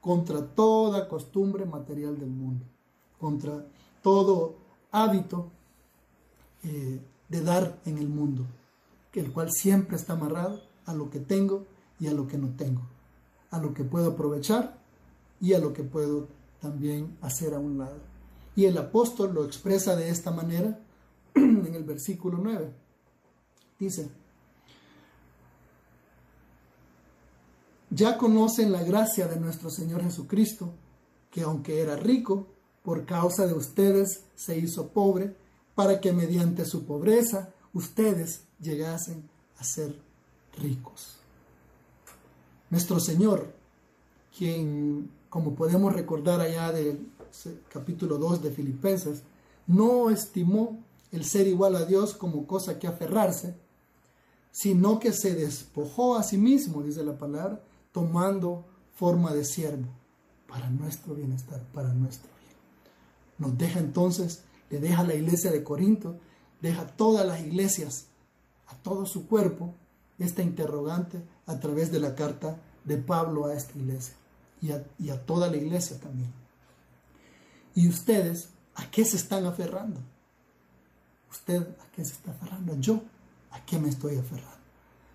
contra 0.00 0.44
toda 0.44 1.08
costumbre 1.08 1.64
material 1.64 2.18
del 2.18 2.30
mundo, 2.30 2.64
contra 3.20 3.64
todo 4.02 4.56
hábito 4.90 5.50
eh, 6.64 7.00
de 7.28 7.40
dar 7.42 7.78
en 7.84 7.98
el 7.98 8.08
mundo, 8.08 8.46
el 9.12 9.32
cual 9.32 9.50
siempre 9.52 9.96
está 9.96 10.14
amarrado 10.14 10.62
a 10.86 10.94
lo 10.94 11.10
que 11.10 11.20
tengo 11.20 11.66
y 12.00 12.06
a 12.06 12.12
lo 12.12 12.26
que 12.26 12.38
no 12.38 12.48
tengo, 12.56 12.82
a 13.50 13.58
lo 13.58 13.74
que 13.74 13.84
puedo 13.84 14.12
aprovechar 14.12 14.77
y 15.40 15.54
a 15.54 15.58
lo 15.58 15.72
que 15.72 15.84
puedo 15.84 16.28
también 16.60 17.16
hacer 17.20 17.54
a 17.54 17.58
un 17.58 17.78
lado. 17.78 18.00
Y 18.56 18.64
el 18.64 18.76
apóstol 18.76 19.34
lo 19.34 19.44
expresa 19.44 19.94
de 19.94 20.10
esta 20.10 20.30
manera 20.30 20.78
en 21.34 21.74
el 21.74 21.84
versículo 21.84 22.38
9. 22.42 22.72
Dice, 23.78 24.10
ya 27.90 28.18
conocen 28.18 28.72
la 28.72 28.82
gracia 28.82 29.28
de 29.28 29.38
nuestro 29.38 29.70
Señor 29.70 30.02
Jesucristo, 30.02 30.72
que 31.30 31.42
aunque 31.42 31.80
era 31.80 31.96
rico, 31.96 32.48
por 32.82 33.04
causa 33.04 33.46
de 33.46 33.52
ustedes 33.52 34.24
se 34.34 34.58
hizo 34.58 34.88
pobre, 34.88 35.34
para 35.74 36.00
que 36.00 36.12
mediante 36.12 36.64
su 36.64 36.84
pobreza 36.84 37.50
ustedes 37.72 38.42
llegasen 38.60 39.28
a 39.58 39.64
ser 39.64 39.94
ricos. 40.56 41.18
Nuestro 42.70 42.98
Señor, 42.98 43.52
quien, 44.36 45.10
como 45.28 45.54
podemos 45.54 45.92
recordar 45.92 46.40
allá 46.40 46.72
del 46.72 47.06
capítulo 47.68 48.18
2 48.18 48.42
de 48.42 48.50
Filipenses, 48.50 49.22
no 49.66 50.10
estimó 50.10 50.78
el 51.12 51.24
ser 51.24 51.46
igual 51.46 51.76
a 51.76 51.84
Dios 51.84 52.14
como 52.14 52.46
cosa 52.46 52.78
que 52.78 52.86
aferrarse, 52.86 53.54
sino 54.50 54.98
que 54.98 55.12
se 55.12 55.34
despojó 55.34 56.16
a 56.16 56.22
sí 56.22 56.38
mismo, 56.38 56.82
dice 56.82 57.04
la 57.04 57.18
palabra, 57.18 57.62
tomando 57.92 58.64
forma 58.94 59.32
de 59.34 59.44
siervo 59.44 59.86
para 60.48 60.70
nuestro 60.70 61.14
bienestar, 61.14 61.62
para 61.74 61.92
nuestro 61.92 62.30
bien. 62.40 62.56
Nos 63.38 63.58
deja 63.58 63.80
entonces, 63.80 64.42
le 64.70 64.80
deja 64.80 65.02
a 65.02 65.06
la 65.06 65.14
iglesia 65.14 65.52
de 65.52 65.62
Corinto, 65.62 66.16
deja 66.62 66.82
a 66.82 66.86
todas 66.86 67.26
las 67.26 67.40
iglesias, 67.40 68.06
a 68.66 68.74
todo 68.76 69.06
su 69.06 69.28
cuerpo, 69.28 69.74
esta 70.18 70.42
interrogante 70.42 71.22
a 71.46 71.60
través 71.60 71.92
de 71.92 72.00
la 72.00 72.14
carta 72.14 72.58
de 72.84 72.96
Pablo 72.96 73.46
a 73.46 73.54
esta 73.54 73.78
iglesia 73.78 74.17
y 74.60 75.10
a, 75.10 75.26
toda 75.26 75.48
la 75.48 75.56
iglesia 75.56 75.98
también. 75.98 76.32
¿Y 77.74 77.88
ustedes 77.88 78.50
a 78.74 78.90
qué 78.90 79.04
se 79.04 79.16
están 79.16 79.46
aferrando? 79.46 80.00
¿Usted 81.30 81.62
a 81.62 81.90
qué 81.92 82.04
se 82.04 82.12
está 82.12 82.32
aferrando? 82.32 82.76
Yo, 82.80 83.02
¿a 83.50 83.64
qué 83.64 83.78
me 83.78 83.88
estoy 83.88 84.16
aferrando? 84.16 84.58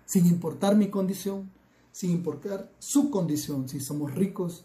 Sin 0.06 0.26
importar 0.26 0.76
mi 0.76 0.88
condición, 0.88 1.50
sin 1.92 2.10
importar 2.10 2.70
su 2.78 3.10
condición, 3.10 3.68
si 3.68 3.80
somos 3.80 4.14
ricos, 4.14 4.64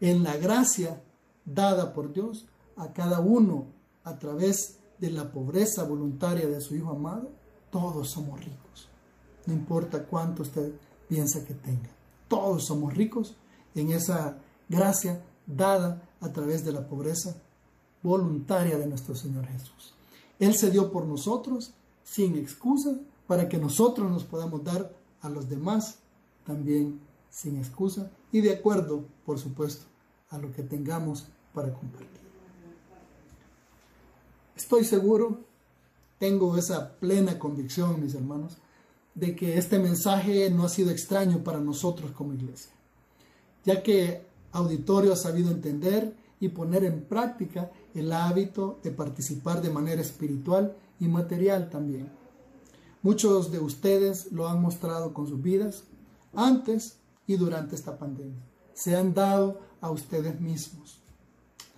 en 0.00 0.22
la 0.22 0.36
gracia 0.36 1.02
dada 1.44 1.92
por 1.92 2.12
Dios 2.12 2.46
a 2.76 2.92
cada 2.92 3.20
uno 3.20 3.66
a 4.04 4.18
través 4.18 4.78
de 4.98 5.10
la 5.10 5.30
pobreza 5.30 5.84
voluntaria 5.84 6.46
de 6.46 6.60
su 6.60 6.74
Hijo 6.74 6.90
amado, 6.90 7.30
todos 7.70 8.10
somos 8.10 8.40
ricos. 8.40 8.88
No 9.46 9.54
importa 9.54 10.04
cuánto 10.04 10.42
usted 10.42 10.72
piensa 11.08 11.44
que 11.44 11.54
tenga. 11.54 11.90
Todos 12.28 12.64
somos 12.64 12.94
ricos 12.94 13.36
en 13.74 13.92
esa 13.92 14.38
gracia 14.68 15.22
dada 15.46 16.08
a 16.20 16.32
través 16.32 16.64
de 16.64 16.72
la 16.72 16.86
pobreza 16.86 17.36
voluntaria 18.02 18.78
de 18.78 18.86
nuestro 18.86 19.14
Señor 19.14 19.46
Jesús. 19.46 19.94
Él 20.38 20.54
se 20.54 20.70
dio 20.70 20.90
por 20.90 21.06
nosotros 21.06 21.72
sin 22.02 22.36
excusa 22.36 22.98
para 23.26 23.48
que 23.48 23.58
nosotros 23.58 24.10
nos 24.10 24.24
podamos 24.24 24.64
dar 24.64 24.92
a 25.20 25.28
los 25.28 25.48
demás 25.48 25.98
también 26.44 27.00
sin 27.30 27.56
excusa 27.56 28.10
y 28.32 28.40
de 28.40 28.54
acuerdo, 28.54 29.04
por 29.24 29.38
supuesto, 29.38 29.84
a 30.30 30.38
lo 30.38 30.52
que 30.52 30.62
tengamos 30.62 31.26
para 31.54 31.72
compartir. 31.72 32.20
Estoy 34.56 34.84
seguro, 34.84 35.40
tengo 36.18 36.56
esa 36.56 36.92
plena 36.98 37.38
convicción, 37.38 38.02
mis 38.02 38.14
hermanos, 38.14 38.58
de 39.14 39.34
que 39.34 39.58
este 39.58 39.78
mensaje 39.78 40.50
no 40.50 40.64
ha 40.64 40.68
sido 40.68 40.90
extraño 40.90 41.42
para 41.42 41.60
nosotros 41.60 42.12
como 42.12 42.34
iglesia, 42.34 42.70
ya 43.64 43.82
que 43.82 44.22
Auditorio 44.52 45.12
ha 45.12 45.16
sabido 45.16 45.50
entender 45.50 46.14
y 46.40 46.48
poner 46.48 46.84
en 46.84 47.02
práctica 47.02 47.70
el 47.94 48.12
hábito 48.12 48.80
de 48.82 48.90
participar 48.90 49.62
de 49.62 49.70
manera 49.70 50.00
espiritual 50.00 50.74
y 50.98 51.06
material 51.08 51.70
también. 51.70 52.10
Muchos 53.02 53.50
de 53.52 53.58
ustedes 53.58 54.32
lo 54.32 54.48
han 54.48 54.60
mostrado 54.60 55.14
con 55.14 55.26
sus 55.26 55.40
vidas 55.40 55.84
antes 56.34 56.96
y 57.26 57.36
durante 57.36 57.74
esta 57.74 57.98
pandemia. 57.98 58.42
Se 58.74 58.96
han 58.96 59.14
dado 59.14 59.60
a 59.80 59.90
ustedes 59.90 60.40
mismos. 60.40 60.98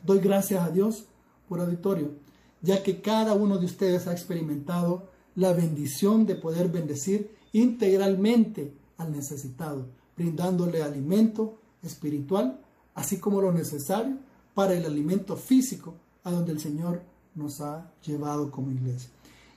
Doy 0.04 0.18
gracias 0.18 0.62
a 0.62 0.70
Dios 0.70 1.04
por 1.48 1.60
auditorio, 1.60 2.12
ya 2.60 2.82
que 2.82 3.00
cada 3.00 3.34
uno 3.34 3.58
de 3.58 3.66
ustedes 3.66 4.06
ha 4.06 4.12
experimentado 4.12 5.10
la 5.34 5.52
bendición 5.52 6.26
de 6.26 6.34
poder 6.34 6.68
bendecir 6.68 7.34
integralmente 7.52 8.74
al 8.96 9.12
necesitado, 9.12 9.86
brindándole 10.16 10.82
alimento 10.82 11.58
espiritual, 11.82 12.60
así 12.94 13.18
como 13.18 13.40
lo 13.40 13.52
necesario 13.52 14.16
para 14.54 14.74
el 14.74 14.84
alimento 14.84 15.36
físico 15.36 15.94
a 16.24 16.30
donde 16.30 16.52
el 16.52 16.60
Señor 16.60 17.02
nos 17.34 17.60
ha 17.60 17.90
llevado 18.04 18.50
como 18.50 18.70
iglesia. 18.70 19.10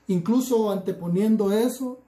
Incluso 0.08 0.70
anteponiendo 0.70 1.52
eso 1.52 1.98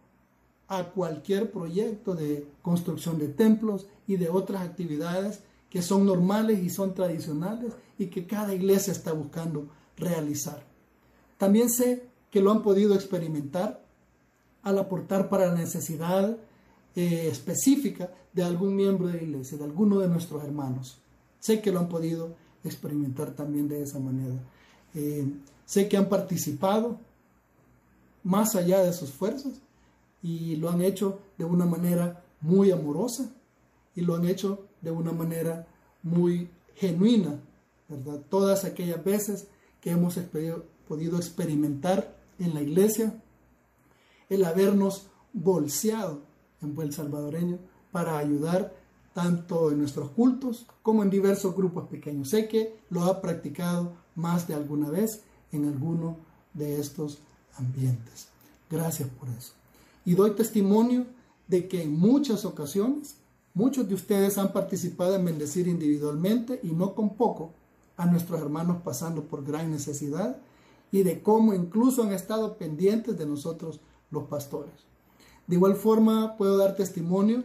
a 0.69 0.85
cualquier 0.85 1.51
proyecto 1.51 2.15
de 2.15 2.47
construcción 2.63 3.19
de 3.19 3.29
templos 3.29 3.87
y 4.07 4.17
de 4.17 4.29
otras 4.29 4.63
actividades 4.63 5.41
que 5.71 5.83
son 5.83 6.07
normales 6.07 6.63
y 6.63 6.71
son 6.71 6.95
tradicionales 6.95 7.73
y 7.99 8.07
que 8.07 8.27
cada 8.27 8.55
iglesia 8.55 8.93
está 8.93 9.13
buscando 9.13 9.69
realizar. 9.97 10.63
También 11.37 11.71
sé 11.71 12.09
que 12.31 12.41
lo 12.41 12.51
han 12.51 12.63
podido 12.63 12.95
experimentar 12.95 13.83
al 14.63 14.79
aportar 14.79 15.29
para 15.29 15.47
la 15.47 15.55
necesidad 15.55 16.37
eh, 16.95 17.29
específica 17.31 18.11
de 18.39 18.45
algún 18.45 18.77
miembro 18.77 19.09
de 19.09 19.15
la 19.15 19.23
iglesia, 19.25 19.59
de 19.59 19.65
alguno 19.65 19.99
de 19.99 20.07
nuestros 20.07 20.45
hermanos. 20.45 20.99
Sé 21.41 21.61
que 21.61 21.73
lo 21.73 21.81
han 21.81 21.89
podido 21.89 22.37
experimentar 22.63 23.33
también 23.33 23.67
de 23.67 23.83
esa 23.83 23.99
manera. 23.99 24.37
Eh, 24.95 25.27
sé 25.65 25.89
que 25.89 25.97
han 25.97 26.09
participado 26.09 27.01
más 28.23 28.55
allá 28.55 28.85
de 28.85 28.93
sus 28.93 29.11
fuerzas 29.11 29.55
y 30.23 30.55
lo 30.55 30.71
han 30.71 30.83
hecho 30.83 31.19
de 31.37 31.47
una 31.47 31.67
manera 31.67 32.23
muy 32.41 32.71
amorosa 32.71 33.29
y 33.97 34.03
lo 34.03 34.15
han 34.15 34.25
hecho 34.25 34.69
de 34.83 34.93
una 34.93 35.11
manera 35.11 35.67
muy 36.05 36.49
genuina, 36.77 37.41
¿verdad? 37.89 38.21
Todas 38.31 38.65
aquellas 38.65 39.03
veces 39.03 39.49
que 39.81 39.91
hemos 39.91 40.17
podido 40.87 41.17
experimentar 41.17 42.17
en 42.39 42.55
la 42.55 42.63
iglesia 42.63 43.21
el 44.29 44.45
habernos 44.45 45.09
bolseado 45.33 46.23
en 46.63 46.77
buen 46.77 46.93
salvadoreño 46.93 47.59
para 47.99 48.17
ayudar 48.17 48.73
tanto 49.13 49.73
en 49.73 49.81
nuestros 49.81 50.11
cultos 50.11 50.67
como 50.85 51.03
en 51.03 51.11
diversos 51.11 51.57
grupos 51.57 51.89
pequeños. 51.89 52.29
Sé 52.29 52.47
que 52.47 52.79
lo 52.91 53.03
ha 53.03 53.21
practicado 53.21 53.91
más 54.15 54.47
de 54.47 54.55
alguna 54.55 54.89
vez 54.89 55.25
en 55.51 55.65
alguno 55.65 56.17
de 56.55 56.79
estos 56.79 57.19
ambientes. 57.57 58.29
Gracias 58.71 59.09
por 59.09 59.29
eso. 59.31 59.53
Y 60.05 60.15
doy 60.15 60.31
testimonio 60.31 61.07
de 61.49 61.67
que 61.67 61.83
en 61.83 61.99
muchas 61.99 62.45
ocasiones 62.45 63.17
muchos 63.53 63.89
de 63.89 63.95
ustedes 63.95 64.39
han 64.39 64.53
participado 64.53 65.17
en 65.17 65.25
bendecir 65.25 65.67
individualmente 65.67 66.61
y 66.63 66.69
no 66.69 66.95
con 66.95 67.17
poco 67.17 67.51
a 67.97 68.07
nuestros 68.07 68.41
hermanos 68.41 68.77
pasando 68.85 69.25
por 69.25 69.45
gran 69.45 69.73
necesidad 69.73 70.37
y 70.93 71.03
de 71.03 71.21
cómo 71.21 71.53
incluso 71.53 72.05
han 72.05 72.13
estado 72.13 72.59
pendientes 72.59 73.19
de 73.19 73.27
nosotros 73.27 73.81
los 74.13 74.29
pastores. 74.29 74.87
De 75.49 75.57
igual 75.57 75.75
forma 75.75 76.37
puedo 76.37 76.57
dar 76.59 76.77
testimonio 76.77 77.43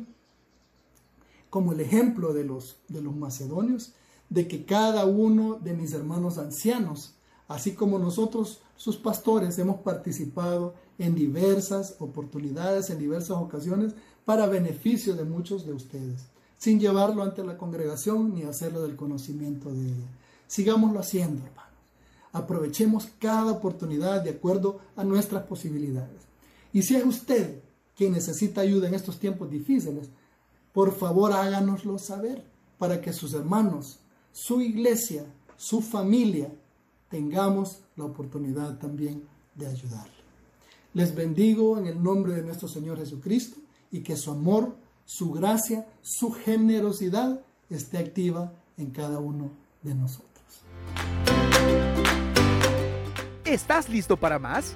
como 1.53 1.71
el 1.71 1.81
ejemplo 1.81 2.33
de 2.33 2.43
los, 2.43 2.77
de 2.87 2.99
los 2.99 3.15
macedonios, 3.15 3.93
de 4.27 4.47
que 4.47 4.65
cada 4.65 5.05
uno 5.05 5.59
de 5.63 5.75
mis 5.75 5.93
hermanos 5.93 6.39
ancianos, 6.39 7.13
así 7.47 7.73
como 7.73 7.99
nosotros, 7.99 8.61
sus 8.75 8.97
pastores, 8.97 9.59
hemos 9.59 9.81
participado 9.81 10.73
en 10.97 11.13
diversas 11.13 11.95
oportunidades, 11.99 12.89
en 12.89 12.97
diversas 12.97 13.37
ocasiones, 13.37 13.93
para 14.25 14.47
beneficio 14.47 15.13
de 15.13 15.25
muchos 15.25 15.63
de 15.63 15.73
ustedes, 15.73 16.25
sin 16.57 16.79
llevarlo 16.79 17.21
ante 17.21 17.43
la 17.43 17.55
congregación 17.55 18.33
ni 18.33 18.41
hacerlo 18.41 18.81
del 18.81 18.95
conocimiento 18.95 19.71
de 19.71 19.89
ella. 19.89 20.07
Sigámoslo 20.47 21.01
haciendo, 21.01 21.45
hermanos. 21.45 21.71
Aprovechemos 22.31 23.09
cada 23.19 23.51
oportunidad 23.51 24.23
de 24.23 24.31
acuerdo 24.31 24.79
a 24.95 25.03
nuestras 25.03 25.43
posibilidades. 25.43 26.23
Y 26.71 26.81
si 26.81 26.95
es 26.95 27.05
usted 27.05 27.61
quien 27.95 28.13
necesita 28.13 28.61
ayuda 28.61 28.87
en 28.87 28.95
estos 28.95 29.19
tiempos 29.19 29.51
difíciles, 29.51 30.09
por 30.73 30.93
favor 30.95 31.31
háganoslo 31.31 31.97
saber 31.99 32.43
para 32.77 32.99
que 32.99 33.13
sus 33.13 33.33
hermanos, 33.33 33.99
su 34.31 34.59
iglesia, 34.59 35.25
su 35.55 35.81
familia, 35.81 36.51
tengamos 37.09 37.79
la 37.95 38.05
oportunidad 38.05 38.77
también 38.79 39.23
de 39.55 39.67
ayudarle. 39.67 40.11
Les 40.93 41.15
bendigo 41.15 41.77
en 41.77 41.87
el 41.87 42.01
nombre 42.01 42.33
de 42.33 42.41
nuestro 42.41 42.67
Señor 42.67 42.97
Jesucristo 42.97 43.57
y 43.91 44.01
que 44.01 44.17
su 44.17 44.31
amor, 44.31 44.75
su 45.05 45.31
gracia, 45.31 45.87
su 46.01 46.31
generosidad 46.31 47.41
esté 47.69 47.99
activa 47.99 48.51
en 48.77 48.89
cada 48.89 49.19
uno 49.19 49.51
de 49.83 49.93
nosotros. 49.93 50.33
¿Estás 53.45 53.89
listo 53.89 54.17
para 54.17 54.39
más? 54.39 54.75